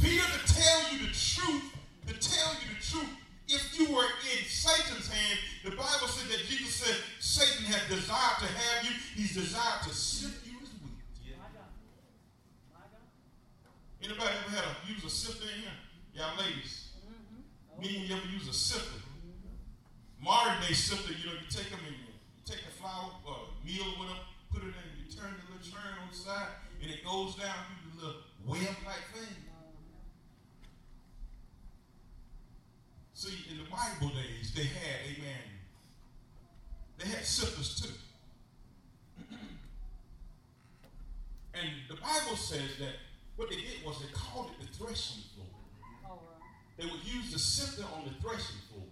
[0.02, 1.76] Peter, to tell you the truth,
[2.08, 3.10] to tell you the truth,
[3.48, 8.40] if you were in Satan's hand, the Bible said that Jesus said Satan had desired
[8.40, 11.36] to have you, he's desired to sift you as wheat.
[14.02, 15.78] Anybody ever had to use a sifter in here?
[16.14, 16.90] Y'all ladies.
[17.06, 17.82] Mm-hmm.
[17.82, 19.02] Many of you ever use a sifter.
[20.22, 23.94] Modern day sifter, you know, you take them in, you take the flour, uh, meal
[24.00, 24.18] with them,
[24.52, 26.50] put it in, you turn the little churn on the side,
[26.82, 29.36] and it goes down through the little web-like thing.
[33.14, 35.44] See, in the Bible days, they had, amen,
[36.98, 37.94] they had sifters too.
[41.54, 42.94] and the Bible says that
[43.36, 45.48] what they did was they called it the threshing floor.
[46.06, 46.78] Oh, right.
[46.78, 48.88] They would use the sifter on the threshing floor.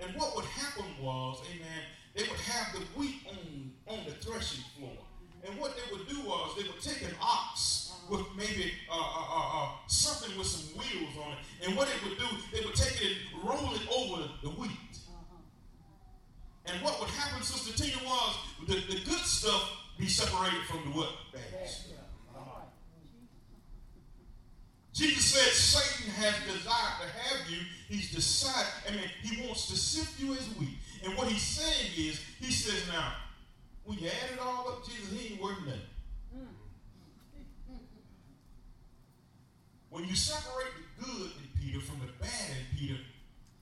[0.00, 1.84] And what would happen was, amen,
[2.16, 4.96] they would have the wheat on, on the threshing floor.
[5.46, 9.24] And what they would do was they would take an ox with maybe uh, uh,
[9.30, 11.38] uh, uh, something with some wheels on it.
[11.66, 14.70] And what they would do, they would take it and roll it over the wheat.
[16.66, 20.98] And what would happen, Sister Tina, was the, the good stuff be separated from the
[20.98, 21.10] what?
[21.32, 21.94] Bad stuff.
[24.98, 27.58] Jesus said Satan has desired to have you.
[27.88, 30.74] He's decided, I mean, he wants to sift you as wheat.
[31.04, 33.12] And what he's saying is, he says, now,
[33.88, 35.80] when you add it all up, Jesus, he ain't worth nothing.
[39.88, 43.00] When you separate the good in Peter from the bad in Peter,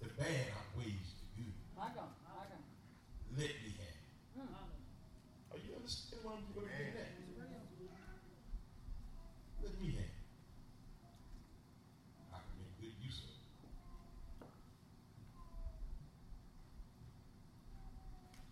[0.03, 1.55] the bad outweighs the good.
[1.79, 2.11] My God.
[2.27, 2.59] My God.
[3.39, 4.11] Let me have it.
[4.35, 4.51] Mm.
[5.55, 7.15] Are you understand what I'm what I'm at?
[9.63, 10.19] Let me have it.
[12.35, 13.47] I can make good use of it.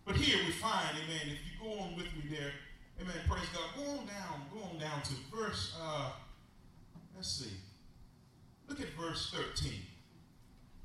[0.07, 2.53] But here we find, amen, if you go on with me there,
[3.14, 6.11] amen, praise God, go on down, go on down to verse, uh,
[7.14, 7.57] let's see.
[8.68, 9.72] Look at verse 13.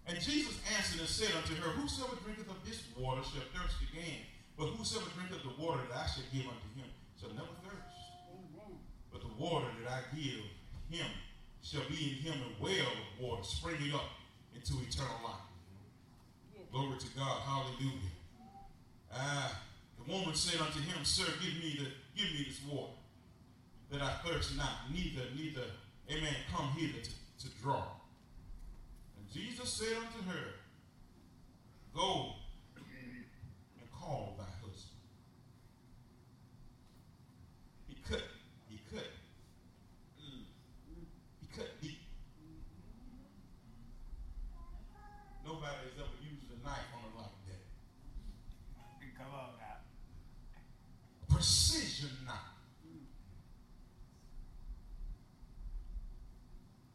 [0.08, 4.26] And Jesus answered and said unto her, Whosoever drinketh of this water shall thirst again,
[4.58, 6.90] but whosoever drinketh of the water that I shall give unto him
[7.20, 7.78] shall never thirst.
[9.12, 10.44] But the water that I give
[10.90, 11.08] him
[11.62, 14.10] shall be in him a well of water, springing up
[14.56, 15.46] into eternal life.
[16.72, 17.42] Glory to God.
[17.42, 18.14] Hallelujah.
[19.14, 19.60] Ah,
[19.98, 21.88] the woman said unto him, Sir, give me the
[22.20, 22.92] give me this water,
[23.92, 25.64] that I thirst not, neither, neither,
[26.12, 27.84] amen, come hither to, to draw.
[29.18, 30.46] And Jesus said unto her,
[31.96, 32.34] Go
[32.76, 35.00] and call thy husband.
[37.88, 38.24] He cut,
[38.70, 39.08] he cut.
[40.22, 40.44] Mm.
[41.42, 42.00] He cut deep.
[45.44, 47.64] Nobody has ever used a knife on it like that.
[49.18, 51.36] Come on now.
[51.36, 52.36] precision knife.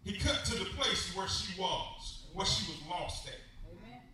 [0.05, 3.41] He cut to the place where she was, where she was lost at.
[3.65, 4.05] Amen.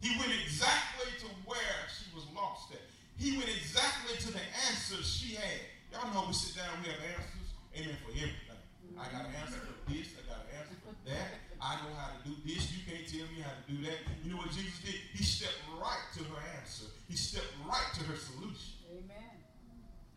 [0.00, 2.80] He went exactly to where she was lost at.
[3.20, 5.60] He went exactly to the answers she had.
[5.92, 8.56] Y'all know we sit down, we have answers, amen, for everything.
[8.96, 11.28] I got an answer for this, I got an answer for that.
[11.60, 14.00] I know how to do this, you can't tell me how to do that.
[14.24, 14.96] You know what Jesus did?
[15.12, 16.88] He stepped right to her answer.
[17.04, 18.80] He stepped right to her solution.
[18.88, 19.44] Amen.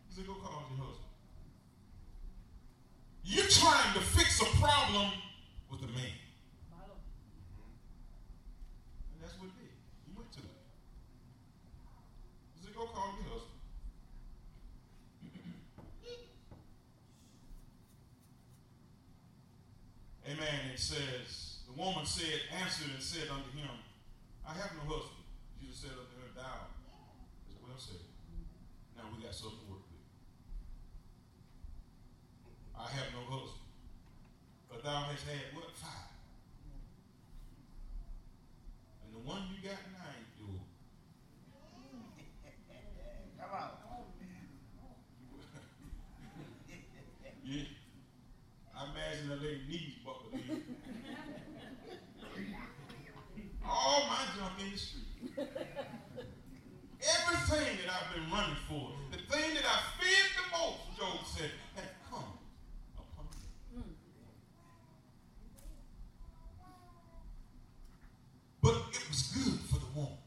[0.08, 1.04] He said, go call your husband.
[3.28, 5.12] You're trying to fix a problem
[5.74, 6.14] with a man.
[6.70, 7.02] My Lord.
[9.10, 9.74] And that's what he did.
[10.06, 10.54] He went to it.
[12.54, 13.50] He said, go call your husband.
[20.74, 23.70] It says, the woman said, answered and said unto him,
[24.44, 25.22] I have no husband.
[25.62, 26.66] Jesus said unto her, Thou
[27.48, 28.02] is well said.
[28.96, 30.02] Now we got something to work with.
[32.74, 33.62] I have no husband.
[34.68, 35.70] But thou hast had what?
[35.78, 36.10] Five.
[39.06, 40.58] And the one you got now ain't yours.
[43.38, 43.70] Come on.
[47.44, 47.62] Yeah.
[48.76, 50.62] I imagine that lady knees buckled in.
[53.66, 55.04] All my junk in the street.
[57.06, 61.50] Everything that I've been running for, the thing that I feared the most, Job said,
[61.76, 62.24] had come
[62.98, 63.78] upon me.
[63.78, 63.94] Mm.
[68.62, 70.18] But it was good for the woman.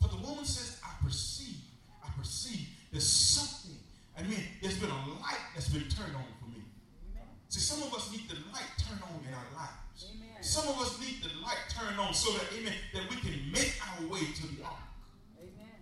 [0.00, 1.56] But the woman says, I perceive,
[2.04, 3.78] I perceive there's something.
[4.18, 6.62] I mean, there's been a light that's been turned on for me.
[7.10, 7.26] Amen.
[7.48, 10.06] See, some of us need the light turned on in our lives.
[10.12, 10.42] Amen.
[10.42, 13.74] Some of us need the light turned on so that, amen, that we can make
[13.80, 14.76] our way to the ark.
[15.38, 15.78] Amen.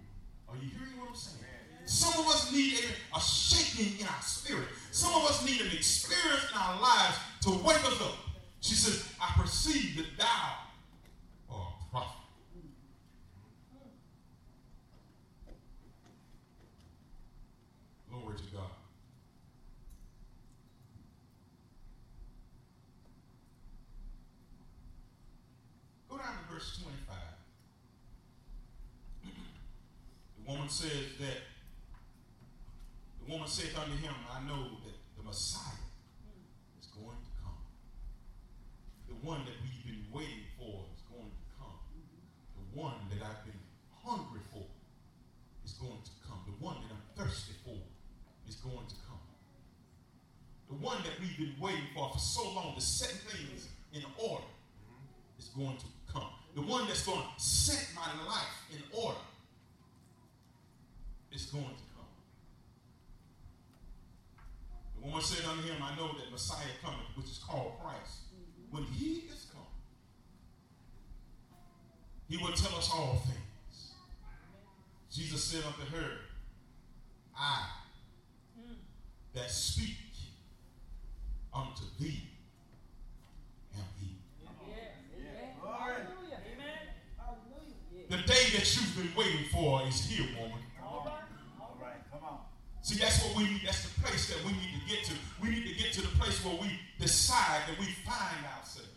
[0.49, 1.37] Are you hearing what I'm saying?
[1.85, 4.69] Some of us need a, a shaking in our spirit.
[4.93, 8.15] Some of us need an experience in our lives to wake us up.
[8.61, 10.55] She says, I perceive that thou
[11.51, 12.17] art a prophet.
[18.11, 18.71] Glory to God.
[26.11, 27.17] Go down to verse 25.
[30.37, 31.43] The woman says that,
[33.19, 35.83] the woman saith unto him, I know that the Messiah
[36.81, 37.59] is going to come.
[39.09, 41.79] The one that we've been waiting for is going to come.
[42.55, 43.59] The one that I've been
[44.05, 44.65] hungry for
[45.65, 46.39] is going to come.
[46.47, 47.77] The one that I'm thirsty for
[48.49, 49.19] is going to come.
[50.71, 54.47] The one that we've been waiting for for so long to set things in order
[55.37, 56.31] is going to come.
[56.55, 59.19] The one that's going to set my life in order
[61.33, 62.07] is going to come.
[64.97, 68.33] The woman said unto him, I know that Messiah cometh, which is called Christ.
[68.35, 68.77] Mm-hmm.
[68.77, 69.63] When he is come,
[72.29, 73.95] he will tell us all things.
[75.11, 76.11] Jesus said unto her,
[77.37, 77.65] I
[78.57, 78.75] mm.
[79.35, 79.97] that speak
[81.53, 82.23] unto thee
[83.75, 84.19] am he.
[84.41, 84.51] Yeah.
[85.17, 85.55] Amen.
[85.61, 85.79] Glory.
[85.79, 86.39] Hallelujah.
[86.55, 86.79] Amen.
[87.19, 88.07] Hallelujah.
[88.09, 90.59] The day that you've been waiting for is here, woman.
[90.85, 91.23] All right.
[91.61, 92.39] All right, come on.
[92.83, 93.61] See, that's what we need.
[93.65, 95.13] That's the place that we need to get to.
[95.43, 98.89] We need to get to the place where we decide that we find ourselves.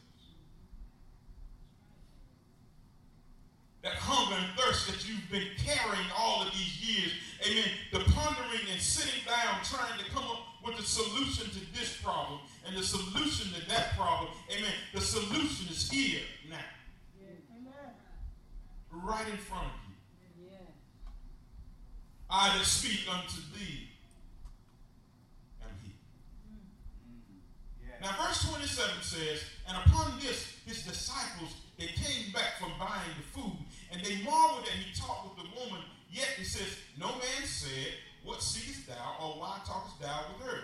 [3.84, 7.12] That hunger and thirst that you've been carrying all of these years.
[7.46, 7.68] Amen.
[7.92, 12.40] The pondering and sitting down trying to come up with a solution to this problem
[12.66, 14.30] and the solution to that problem.
[14.50, 14.72] Amen.
[14.94, 16.56] The solution is here now,
[17.52, 17.92] Amen.
[18.92, 19.83] right in front of you.
[22.36, 23.90] I that speak unto thee
[25.62, 25.94] am he.
[27.86, 27.94] Yeah.
[28.02, 33.40] Now, verse 27 says, And upon this, his disciples, they came back from buying the
[33.40, 33.58] food,
[33.92, 35.84] and they marveled that he talked with the woman.
[36.10, 40.60] Yet he says, No man said, What seest thou, or why talkest thou with her?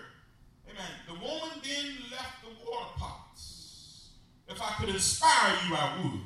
[0.68, 0.90] Amen.
[1.06, 4.10] The woman then left the water pots.
[4.48, 6.20] If I could inspire you, I would.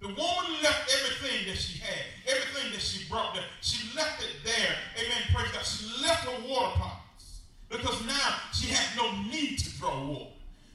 [0.00, 3.44] The woman left everything that she had, everything that she brought there.
[3.60, 4.76] She left it there.
[4.96, 5.22] Amen.
[5.34, 5.66] Praise God.
[5.66, 10.30] She left her water pots because now she had no need to draw water.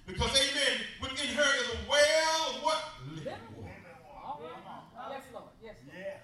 [0.05, 2.83] Because, amen, within her is a well of what?
[3.15, 3.71] Living water.
[4.23, 4.51] All right.
[5.11, 5.45] Yes, Lord.
[5.63, 5.97] Yes, Lord.
[5.97, 6.17] Yeah.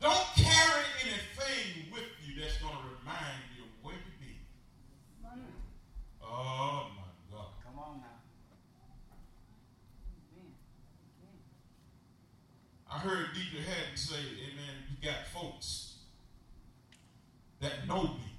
[0.00, 4.42] Don't carry anything with you that's going to remind you of where you've been.
[5.22, 5.46] Mm.
[6.20, 7.54] Oh, my God.
[7.62, 8.18] Come on now.
[10.34, 10.52] Amen.
[11.22, 11.38] Amen.
[12.90, 14.43] I heard Deitrick Haddon say, Amen, you
[15.04, 15.96] got folks
[17.60, 18.32] that know me,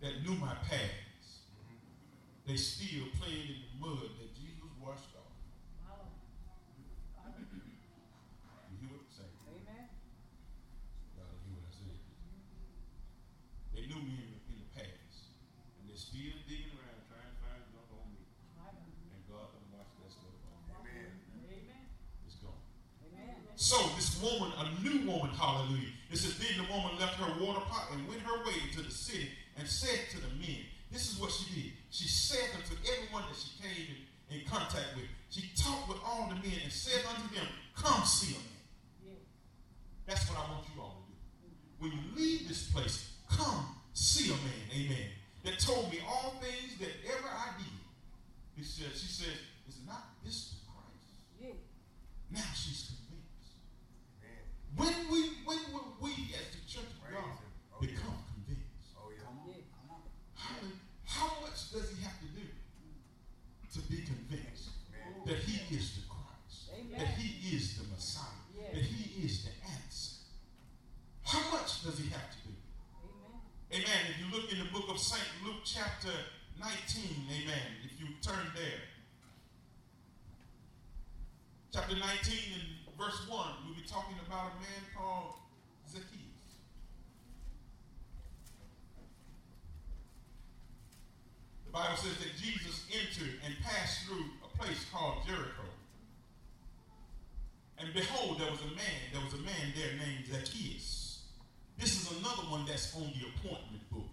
[0.00, 1.52] that knew my past.
[2.46, 5.36] They still playing in the mud that Jesus washed off.
[5.84, 6.16] My Lord.
[7.14, 7.76] Hallelujah.
[8.72, 9.36] You hear what I'm saying?
[9.52, 9.86] Amen.
[11.14, 12.00] Y'all don't hear what I said.
[13.76, 15.36] They knew me in the, in the past,
[15.76, 18.24] and they're still digging around trying to find junk on me.
[18.56, 18.96] My God.
[19.12, 20.82] And God done washed that stuff off.
[20.82, 21.20] Amen.
[21.46, 21.84] Amen.
[22.26, 22.58] It's gone.
[23.06, 23.38] Amen.
[23.54, 25.90] So this woman, a new woman, hallelujah.
[26.10, 28.90] It says, then the woman left her water pot and went her way into the
[28.94, 29.28] city
[29.58, 30.62] and said to the men,
[30.92, 31.72] this is what she did.
[31.90, 33.96] She said unto everyone that she came
[34.30, 38.04] in, in contact with, she talked with all the men and said unto them, come
[38.04, 39.18] see a man.
[40.06, 41.50] That's what I want you all to do.
[41.78, 45.08] When you leave this place, come see a man, amen,
[45.44, 47.66] that told me all things that ever I did.
[48.56, 49.34] He said, she says,
[49.68, 51.18] is not this Christ?
[51.40, 51.56] Yeah.
[52.30, 52.92] Now she's.
[54.76, 57.38] When we when will we as the church of God.
[57.74, 58.21] Oh, become
[91.72, 95.64] Bible says that Jesus entered and passed through a place called Jericho.
[97.78, 101.22] And behold, there was a man, there was a man there named Zacchaeus.
[101.78, 104.04] This is another one that's on the appointment book.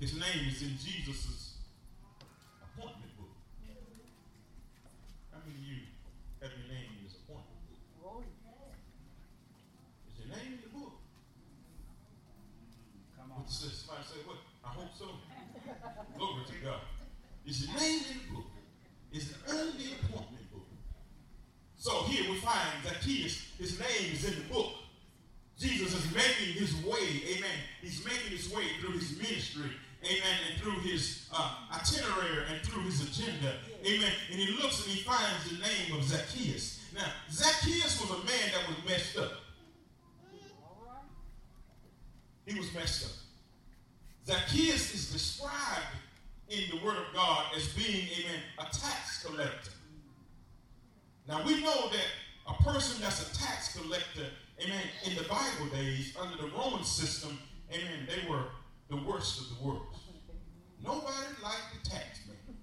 [0.00, 1.49] His name is in Jesus'
[16.16, 16.80] Glory to God.
[17.44, 18.44] Your name in the book?
[19.12, 20.62] It's the appointment book?
[21.76, 24.72] So here we find Zacchaeus, his name is in the book.
[25.58, 27.58] Jesus is making his way, amen.
[27.82, 29.70] He's making his way through his ministry,
[30.04, 33.54] amen, and through his uh, itinerary and through his agenda,
[33.84, 34.12] amen.
[34.30, 36.80] And he looks and he finds the name of Zacchaeus.
[36.94, 39.32] Now, Zacchaeus was a man that was messed up.
[42.46, 43.19] He was messed up.
[44.26, 45.86] Zacchaeus is described
[46.48, 49.70] in the Word of God as being, amen, a tax collector.
[51.28, 52.06] Now we know that
[52.48, 54.26] a person that's a tax collector,
[54.62, 57.38] amen, in the Bible days, under the Roman system,
[57.72, 58.44] amen, they were
[58.88, 60.00] the worst of the worst.
[60.82, 62.56] Nobody liked the tax man.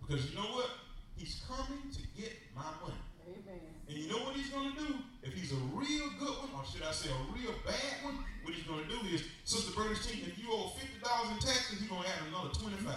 [0.00, 0.70] Because you know what?
[1.16, 2.94] He's coming to get my money.
[3.26, 3.60] Amen.
[3.88, 4.94] And you know what he's going to do?
[5.28, 8.54] If he's a real good one, or should I say a real bad one, what
[8.56, 12.00] he's going to do is, Sister Bernstein, if you owe $50 in taxes, he's going
[12.00, 12.88] to add another 25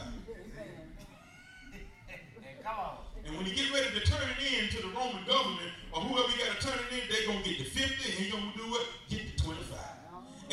[2.64, 3.04] Come on.
[3.26, 6.32] And when he get ready to turn it in to the Roman government, or whoever
[6.32, 8.48] you got to turn it in, they're going to get the 50, and he's going
[8.48, 8.86] to do what?
[9.10, 9.76] Get the 25.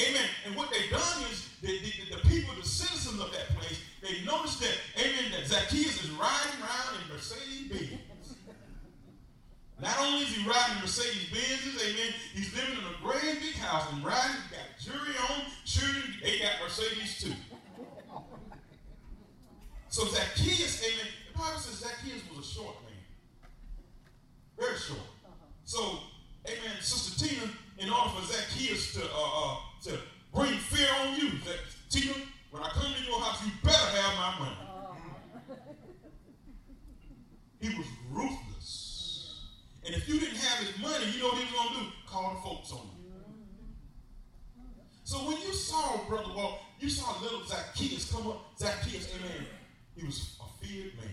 [0.02, 0.28] Amen.
[0.46, 4.24] And what they've done is, the, the, the people, the citizens of that place, they
[4.26, 8.02] noticed that, amen, that Zacchaeus is riding around in Mercedes Benz.
[9.80, 13.92] Not only is he riding Mercedes Benzes, amen, he's living in a great big house
[13.92, 17.32] and riding, got jury on, children, they got Mercedes too.
[19.88, 22.92] So Zacchaeus, amen, the Bible says Zacchaeus was a short man.
[24.58, 24.98] Very short.
[25.64, 26.00] So,
[26.44, 27.42] amen, Sister Tina,
[27.78, 29.98] in order for Zacchaeus to, uh, uh, to
[30.34, 32.14] bring fear on you, that, Tina,
[32.50, 34.56] when I come to your house, you better have my money.
[37.60, 38.47] He was ruthless.
[39.88, 41.86] And if you didn't have his money, you know what he was going to do?
[42.06, 43.08] Call the folks on you.
[45.02, 48.50] So when you saw, Brother Walt, you saw little Zacchaeus come up.
[48.58, 49.46] Zacchaeus, amen,
[49.96, 51.08] he was a feared man.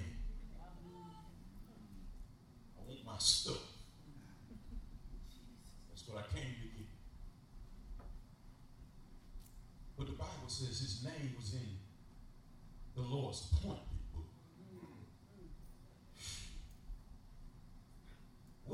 [2.78, 3.64] I want my stuff.
[5.90, 6.88] That's what I came to get.
[9.98, 11.80] But the Bible says his name was in
[12.94, 14.26] the Lord's appointment book.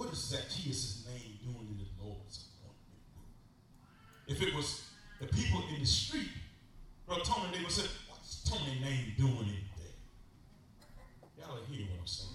[0.01, 3.05] What is Zacchaeus' name doing in the Lord's appointment?
[4.25, 4.81] If it was
[5.19, 6.29] the people in the street,
[7.05, 9.93] Brother Tony, they would say, What's Tony's name doing in there?
[11.37, 12.33] Y'all are hearing what I'm saying.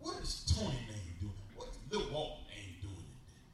[0.00, 1.32] What is Tony's name doing?
[1.54, 3.46] What's Lil Walt's name doing in there?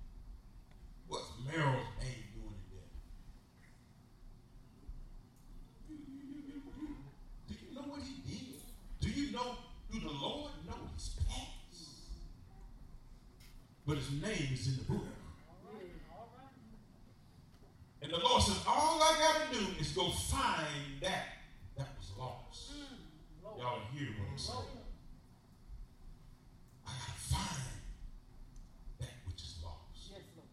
[1.09, 2.89] What's Meryl's name doing in there?
[5.91, 7.05] You- you- you- you- you-
[7.49, 8.63] Do you know what he did?
[9.01, 9.59] Do you know,
[9.93, 11.59] do the Lord know his past?
[13.89, 14.11] But his
[14.69, 15.07] name is in the book.
[18.01, 21.25] And the Lord says, all I got to do is go find that
[21.77, 22.73] that was lost.
[23.43, 24.59] Y'all hear what I'm saying?
[26.87, 27.63] I got to find
[29.01, 30.13] that which is lost.
[30.13, 30.49] Yes, Lord.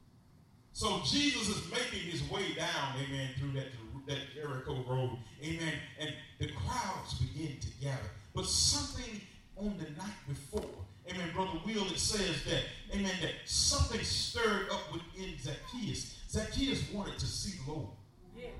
[0.73, 3.67] So Jesus is making his way down, amen, through that,
[4.07, 6.09] that Jericho road, amen, and
[6.39, 8.09] the crowds begin to gather.
[8.33, 9.21] But something
[9.55, 10.65] on the night before,
[11.07, 16.23] amen, Brother Will, it says that, amen, that something stirred up within Zacchaeus.
[16.27, 17.87] Zacchaeus wanted to see the Lord.
[18.35, 18.51] Yes.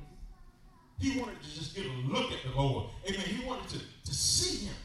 [0.97, 2.85] He wanted to just get a look at the Lord.
[3.05, 3.19] Amen.
[3.19, 4.75] He wanted to, to see him.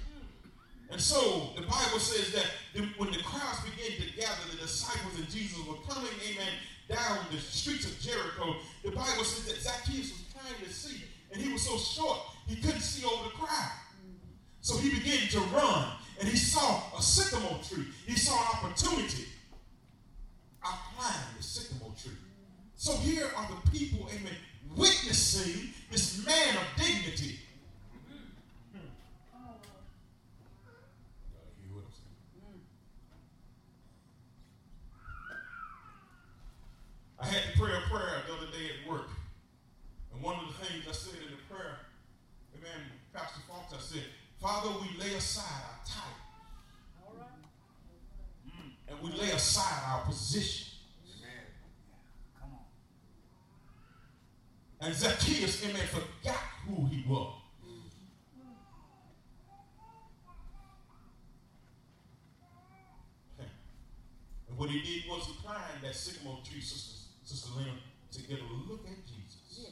[0.90, 5.14] And so the Bible says that the- when the crowds began to gather, the disciples
[5.14, 6.52] and Jesus were coming, amen,
[6.88, 8.56] down the streets of Jericho.
[8.82, 12.18] The Bible says that Zacchaeus was trying to see, and he was so short,
[12.48, 13.70] he couldn't see over the crowd.
[14.62, 17.86] So he began to run, and he saw a sycamore tree.
[18.04, 19.26] He saw an opportunity.
[20.60, 22.16] I climbed the sycamore tree.
[22.76, 24.32] So here are the people, amen,
[24.74, 27.38] witnessing this man of dignity.
[28.72, 28.88] Hmm.
[29.34, 29.60] Y'all
[31.60, 32.62] hear what I'm saying?
[37.18, 39.10] I had to pray a prayer the other day at work.
[40.14, 41.80] And one of the things I said in the prayer,
[42.56, 44.06] amen, Pastor Fox, I said,
[44.40, 46.16] Father, we lay aside our title
[47.06, 47.28] All right.
[48.88, 50.66] and we lay aside our position.
[52.40, 52.64] Come on.
[54.86, 57.34] And Zacchaeus, amen, forgot who he was.
[57.66, 57.82] Mm.
[64.48, 67.76] And what he did was he climbed that sycamore tree, Sister, Sister Lynn,
[68.12, 69.36] to get a look at Jesus.
[69.50, 69.70] Yes.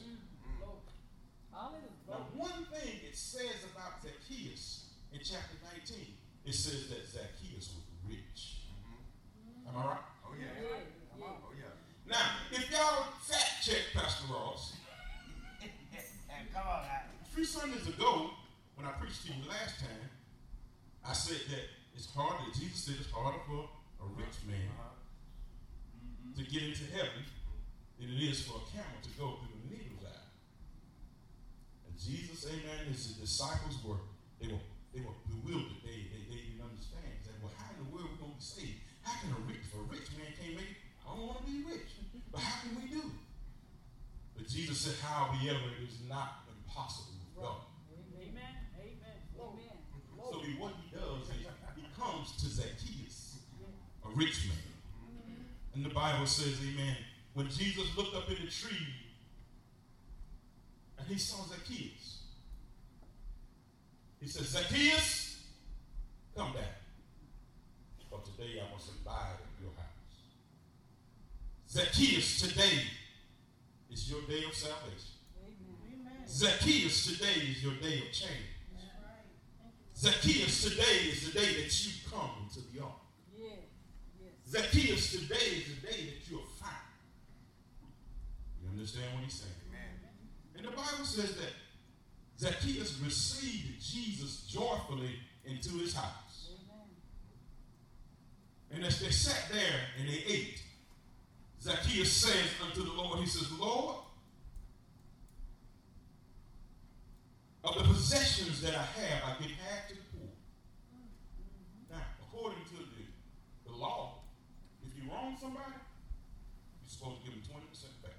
[0.61, 0.77] Lord.
[1.51, 1.89] Hallelujah.
[2.07, 5.99] Now, one thing it says about Zacchaeus in chapter 19,
[6.45, 8.63] it says that Zacchaeus was rich.
[9.67, 10.05] Am I right?
[10.25, 10.47] Oh, yeah.
[10.55, 10.79] Yeah,
[11.11, 11.25] Come yeah.
[11.27, 11.35] on.
[11.43, 11.75] Oh, yeah.
[12.07, 14.73] Now, if y'all fact check Pastor Ross,
[16.53, 17.01] Come on, now.
[17.21, 18.31] a few Sundays ago,
[18.75, 20.09] when I preached to you last time,
[21.05, 21.65] I said that
[21.95, 23.69] it's harder, Jesus said it's harder for
[24.01, 24.95] a rich man Uh-huh.
[26.37, 27.27] to get into heaven
[27.99, 30.25] than it is for a camel to go through the needle's eye.
[31.87, 34.01] And Jesus, amen, his disciples were,
[34.41, 35.85] they were, they were bewildered.
[35.85, 37.05] They, they, they didn't understand.
[37.05, 38.81] They said, well, how in the world are we going to be saved?
[39.05, 40.81] How can a rich, if a rich man can't make it?
[41.05, 42.01] I don't want to be rich.
[42.33, 43.21] But how can we do it?
[44.33, 47.69] But Jesus said, however, it is not impossible with God.
[48.17, 48.57] Amen.
[48.81, 49.17] Amen.
[49.37, 49.77] Amen.
[50.17, 51.45] So he, what he does is
[51.77, 53.45] he comes to Zacchaeus,
[54.05, 54.69] a rich man.
[55.73, 56.97] And the Bible says, Amen.
[57.33, 59.08] When Jesus looked up in the tree and
[61.09, 62.23] he saw Zacchaeus,
[64.21, 65.43] he said, Zacchaeus,
[66.35, 66.63] come down.
[68.09, 69.89] For today I must abide in your house.
[71.69, 72.83] Zacchaeus, today
[73.91, 75.17] is your day of salvation.
[75.45, 76.27] Amen.
[76.27, 78.59] Zacchaeus, today is your day of change.
[79.95, 82.93] Zacchaeus, today is the day that you come into the ark.
[83.37, 83.47] Yeah.
[84.17, 84.31] Yes.
[84.47, 86.87] Zacchaeus, today is the day that you are found.
[88.63, 89.68] You understand what he's saying?
[90.55, 91.53] And the Bible says that
[92.39, 96.51] Zacchaeus received Jesus joyfully into his house.
[96.51, 96.87] Amen.
[98.71, 100.61] And as they sat there and they ate,
[101.61, 103.97] Zacchaeus says unto the Lord, he says, Lord,
[107.63, 110.29] of the possessions that I have, I give half to the poor.
[110.95, 111.93] Mm-hmm.
[111.93, 114.23] Now, according to the, the law,
[114.85, 115.75] if you wrong somebody,
[116.81, 118.15] you're supposed to give them 20% back.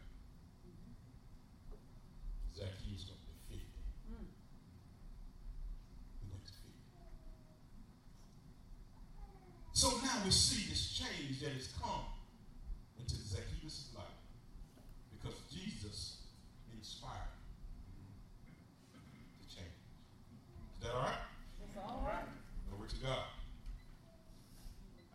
[2.55, 3.65] Zacchaeus went to 50.
[4.13, 4.29] Mm.
[6.21, 6.69] He went to 50.
[9.81, 12.05] So now we see this change that has come
[13.01, 14.21] into Zacchaeus' life
[15.17, 16.21] because Jesus
[16.69, 17.33] inspired
[19.41, 19.73] the change.
[20.77, 21.25] Is that all right?
[21.65, 22.29] It's all right.
[22.69, 23.25] Glory to God.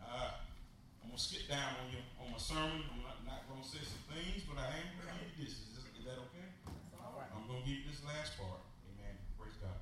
[0.02, 2.82] Uh, I'm gonna skip down on you on my sermon.
[2.90, 5.62] I'm not, not gonna say some things, but I am gonna give you this.
[5.62, 6.50] Is, this, is that okay?
[6.90, 7.30] It's all right.
[7.30, 8.66] I'm gonna give you this last part.
[8.90, 9.14] Amen.
[9.38, 9.78] Praise God.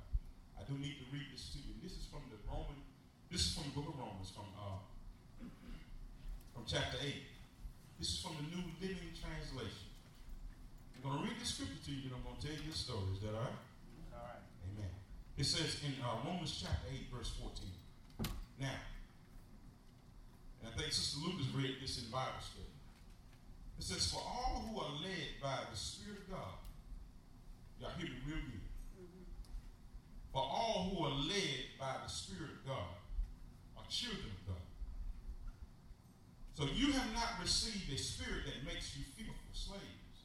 [0.53, 1.73] I do need to read this to you.
[1.81, 2.85] This is from the Roman.
[3.31, 4.77] This is from the book of Romans, from uh,
[6.65, 7.23] from chapter eight.
[7.99, 9.89] This is from the New Living Translation.
[10.95, 13.05] I'm gonna read the scripture to you, and I'm gonna tell you the story.
[13.13, 13.61] Is that all right?
[14.13, 14.43] All right.
[14.73, 14.89] Amen.
[15.37, 17.69] It says in uh, Romans chapter 8, verse 14.
[18.59, 18.81] Now,
[20.61, 22.73] and I think Sister Lucas read this in Bible study.
[23.77, 26.57] It says, For all who are led by the Spirit of God,
[27.79, 28.65] y'all hear me real good.
[30.33, 32.95] For all who are led by the Spirit of God
[33.77, 34.64] are children of God.
[36.55, 40.23] So you have not received a spirit that makes you fearful slaves.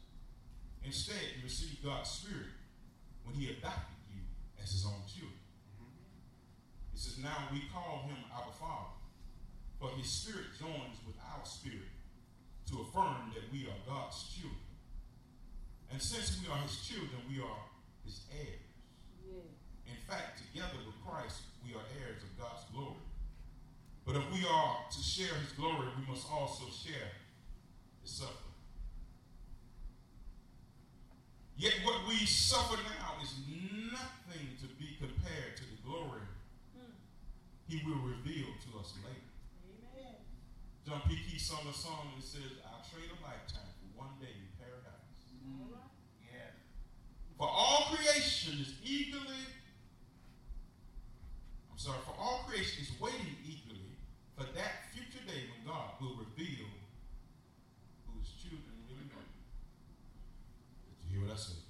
[0.85, 2.55] Instead, you received God's Spirit
[3.25, 4.23] when He adopted you
[4.63, 5.43] as His own children.
[6.95, 8.95] It says, Now we call Him our Father,
[9.83, 11.91] for His Spirit joins with our spirit
[12.71, 14.71] to affirm that we are God's children.
[15.91, 17.67] And since we are His children, we are
[18.07, 18.71] His heirs.
[19.27, 19.51] Yeah.
[19.91, 23.00] In fact, together with Christ, we are heirs of God's glory.
[24.11, 27.15] But if we are to share his glory, we must also share
[28.03, 28.59] his suffering.
[31.57, 33.39] Yet what we suffer now is
[33.93, 36.27] nothing to be compared to the glory
[37.69, 39.31] he will reveal to us later.
[39.95, 40.15] Amen.
[40.85, 41.15] John P.
[41.31, 45.07] Kee sung a song that says, I'll trade a lifetime for one day in paradise.
[45.71, 45.87] Right.
[46.35, 46.51] Yeah.
[47.39, 49.47] For all creation is eagerly,
[51.71, 53.39] I'm sorry, for all creation is waiting
[54.41, 56.65] for that future day when God will reveal
[58.09, 59.29] who his children really are.
[60.89, 61.61] Did you hear what I said?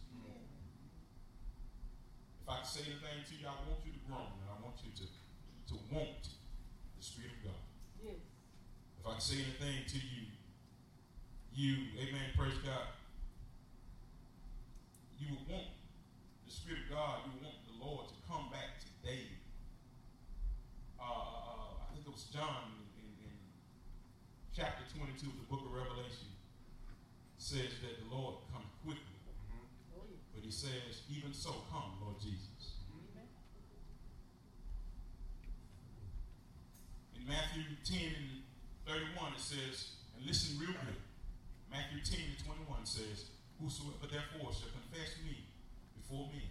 [2.38, 4.78] If I can say anything to you, I want you to groan and I want
[4.86, 7.62] you to, to want the Spirit of God.
[7.98, 8.22] Yes.
[9.02, 10.22] If I can say anything to you,
[11.50, 12.86] you, amen, praise God,
[15.18, 15.74] you would want
[16.46, 19.26] the Spirit of God, you would want the Lord to come back today.
[20.98, 23.34] Uh, uh, uh, I think it was John in, in,
[24.54, 26.30] chapter 22 of the book of Revelation
[27.38, 29.18] says that the Lord come quickly.
[29.50, 29.98] Yeah.
[30.30, 32.78] But he says, even so, come, Lord Jesus.
[32.86, 33.26] Amen.
[37.18, 38.46] In Matthew 10 and
[38.86, 41.02] 31, it says, and listen real good.
[41.66, 45.50] Matthew 10 and 21 says, Whosoever therefore shall confess me
[45.98, 46.46] before men.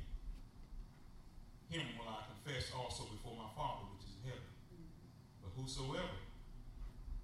[1.72, 4.59] Him will I confess also before my Father which is in heaven.
[5.60, 6.24] Whosoever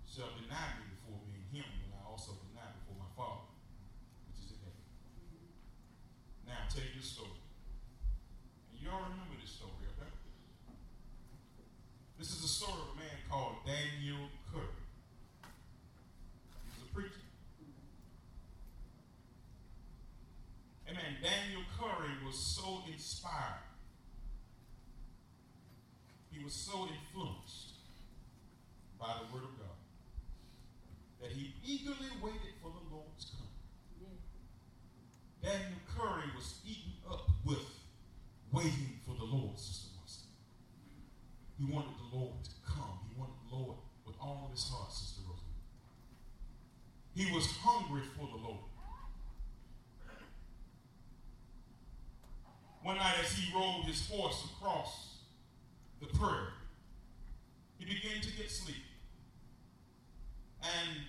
[0.03, 3.47] shall deny me before men, him will I also deny before my Father
[4.27, 4.83] which is in heaven.
[6.43, 7.39] Now take this story.
[8.71, 10.11] And you all remember this story, okay?
[12.19, 14.83] This is the story of a man called Daniel Curry.
[16.59, 17.23] He was a preacher.
[20.91, 23.63] And man, Daniel Curry was so inspired.
[26.31, 27.34] He was so influenced
[29.05, 29.77] by the Word of God
[31.21, 33.53] that he eagerly waited for the Lord's coming.
[34.01, 35.49] Yeah.
[35.49, 37.61] Daniel Curry was eaten up with
[38.51, 40.25] waiting for the Lord, Sister Marcy.
[41.59, 42.97] He wanted the Lord to come.
[43.07, 43.77] He wanted the Lord
[44.07, 45.53] with all of his heart, Sister Rosa.
[47.13, 48.65] He was hungry for the Lord.
[52.81, 55.17] One night, as he rode his horse across
[55.99, 56.53] the prairie,
[57.77, 58.81] he began to get sleepy.
[60.65, 61.05] And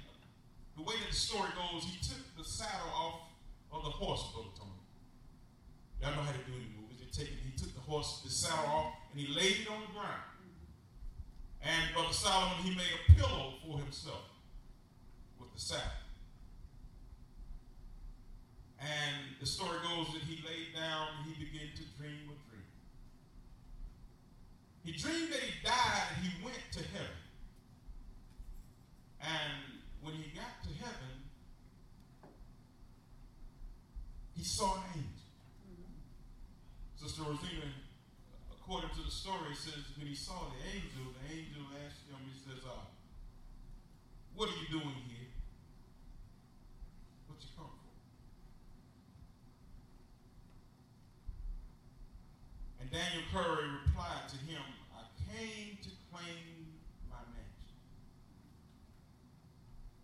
[0.77, 3.21] the way that the story goes, he took the saddle off
[3.99, 4.71] the horse, Brother Tony.
[6.01, 6.99] Y'all know how to do it in movies.
[7.01, 9.81] They take it, he took the horse, the saddle off, and he laid it on
[9.81, 10.27] the ground.
[11.63, 14.29] And Brother Solomon, he made a pillow for himself
[15.41, 16.05] with the saddle.
[18.79, 22.71] And the story goes that he laid down and he began to dream a dream.
[24.85, 27.19] He dreamed that he died and he went to heaven.
[29.23, 31.27] And when he got to heaven,
[34.37, 35.21] he saw an angel.
[36.97, 37.69] Sister Rosina,
[38.49, 42.33] according to the story, says when he saw the angel, the angel asked him, he
[42.33, 42.89] says, uh,
[44.35, 45.29] What are you doing here?
[47.29, 47.93] What you come for?
[52.81, 54.65] And Daniel Curry replied to him,
[54.97, 55.05] I
[55.37, 56.81] came to claim
[57.13, 57.77] my mansion.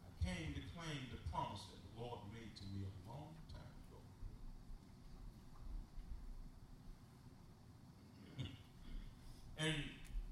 [0.05, 3.73] I came to claim the promise that the Lord made to me a long time
[3.89, 4.05] ago.
[9.63, 9.75] And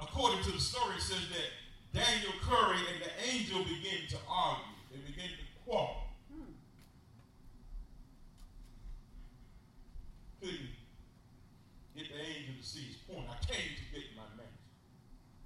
[0.00, 1.54] according to the story, it says that
[1.94, 4.74] Daniel Curry and the angel began to argue.
[4.90, 6.10] They began to quarrel.
[10.40, 10.74] Couldn't
[11.94, 13.26] get the angel to see his point.
[13.30, 14.66] I came to get my mansion.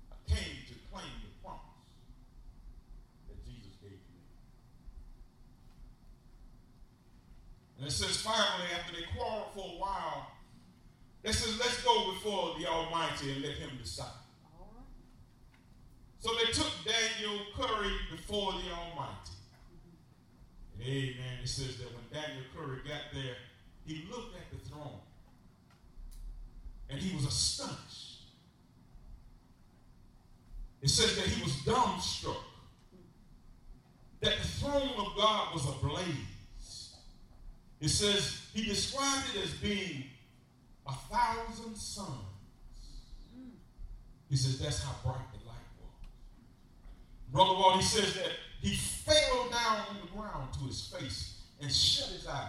[0.09, 1.85] I came to claim the promise
[3.29, 4.25] that Jesus gave me.
[7.77, 10.33] And it says finally, after they quarreled for a while,
[11.23, 14.09] they says, let's go before the Almighty and let him decide.
[16.19, 19.35] So they took Daniel Curry before the Almighty.
[20.75, 21.39] And Amen.
[21.43, 23.37] It says that when Daniel Curry got there,
[23.87, 25.01] he looked at the throne
[26.89, 28.23] and he was astonished.
[30.83, 32.37] It says that he was dumbstruck.
[34.21, 36.95] That the throne of God was ablaze.
[37.85, 40.05] It says he described it as being
[40.87, 42.09] a thousand suns.
[44.31, 46.09] He says that's how bright the light was.
[47.31, 48.31] Brother Walt, he says that
[48.63, 52.49] he fell down on the ground to his face and shut his eyes.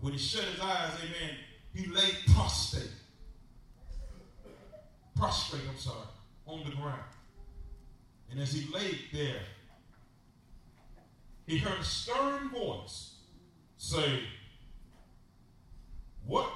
[0.00, 1.36] When he shut his eyes, amen,
[1.72, 2.90] he lay prostrate.
[5.14, 6.08] Prostrate, I'm sorry,
[6.44, 6.98] on the ground.
[8.32, 9.42] And as he laid there,
[11.46, 13.18] he heard a stern voice
[13.80, 14.20] say,
[16.26, 16.46] What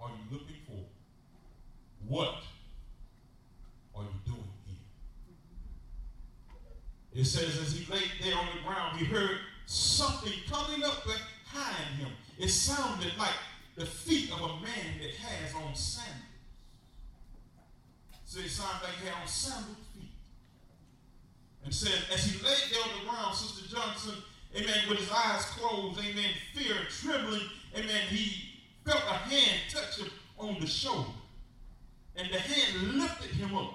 [0.00, 0.84] are you looking for?
[2.06, 2.36] What
[3.96, 4.76] are you doing here?
[7.12, 11.98] It says, as he laid there on the ground, he heard something coming up behind
[11.98, 12.12] him.
[12.38, 13.34] It sounded like
[13.74, 16.20] the feet of a man that has on sandals.
[18.24, 20.10] So it sounded like he had on sandaled feet.
[21.64, 24.14] And said, as he laid there on the ground, Sister Johnson,
[24.56, 27.42] amen, with his eyes closed, amen, fear and trembling,
[27.76, 28.50] amen, he
[28.84, 31.10] felt a hand touch him on the shoulder.
[32.16, 33.74] And the hand lifted him up.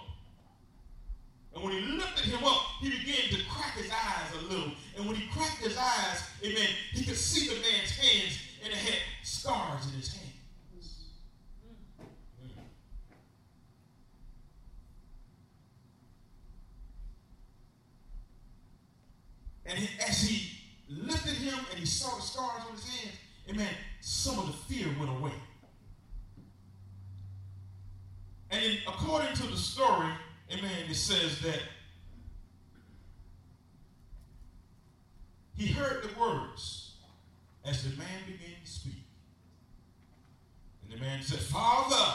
[1.53, 4.71] And when he lifted him up, he began to crack his eyes a little.
[4.95, 8.77] And when he cracked his eyes, amen, he could see the man's hands, and it
[8.77, 10.29] had scars in his hands.
[11.65, 12.53] Mm.
[19.65, 20.58] And as he
[20.89, 23.15] lifted him and he saw the scars on his hands,
[23.47, 25.31] and man, some of the fear went away.
[28.51, 30.09] And in, according to the story,
[30.51, 31.59] amen, it says that
[35.55, 36.93] he heard the words
[37.65, 39.03] as the man began to speak.
[40.83, 42.13] And the man said, Father,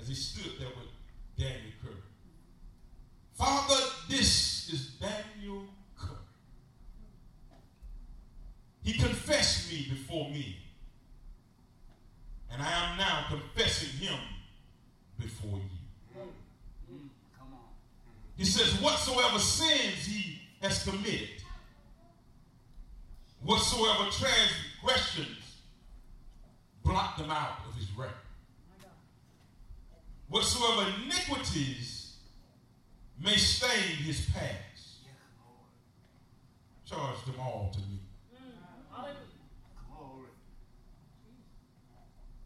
[0.00, 0.88] as he stood there with
[1.36, 1.94] Daniel Curry,
[3.34, 5.64] Father, this is Daniel
[8.82, 10.56] he confessed me before me.
[12.50, 14.18] And I am now confessing him
[15.18, 15.82] before you.
[18.36, 21.28] He says, Whatsoever sins he has committed,
[23.42, 24.41] whatsoever transgressions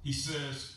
[0.07, 0.76] He says,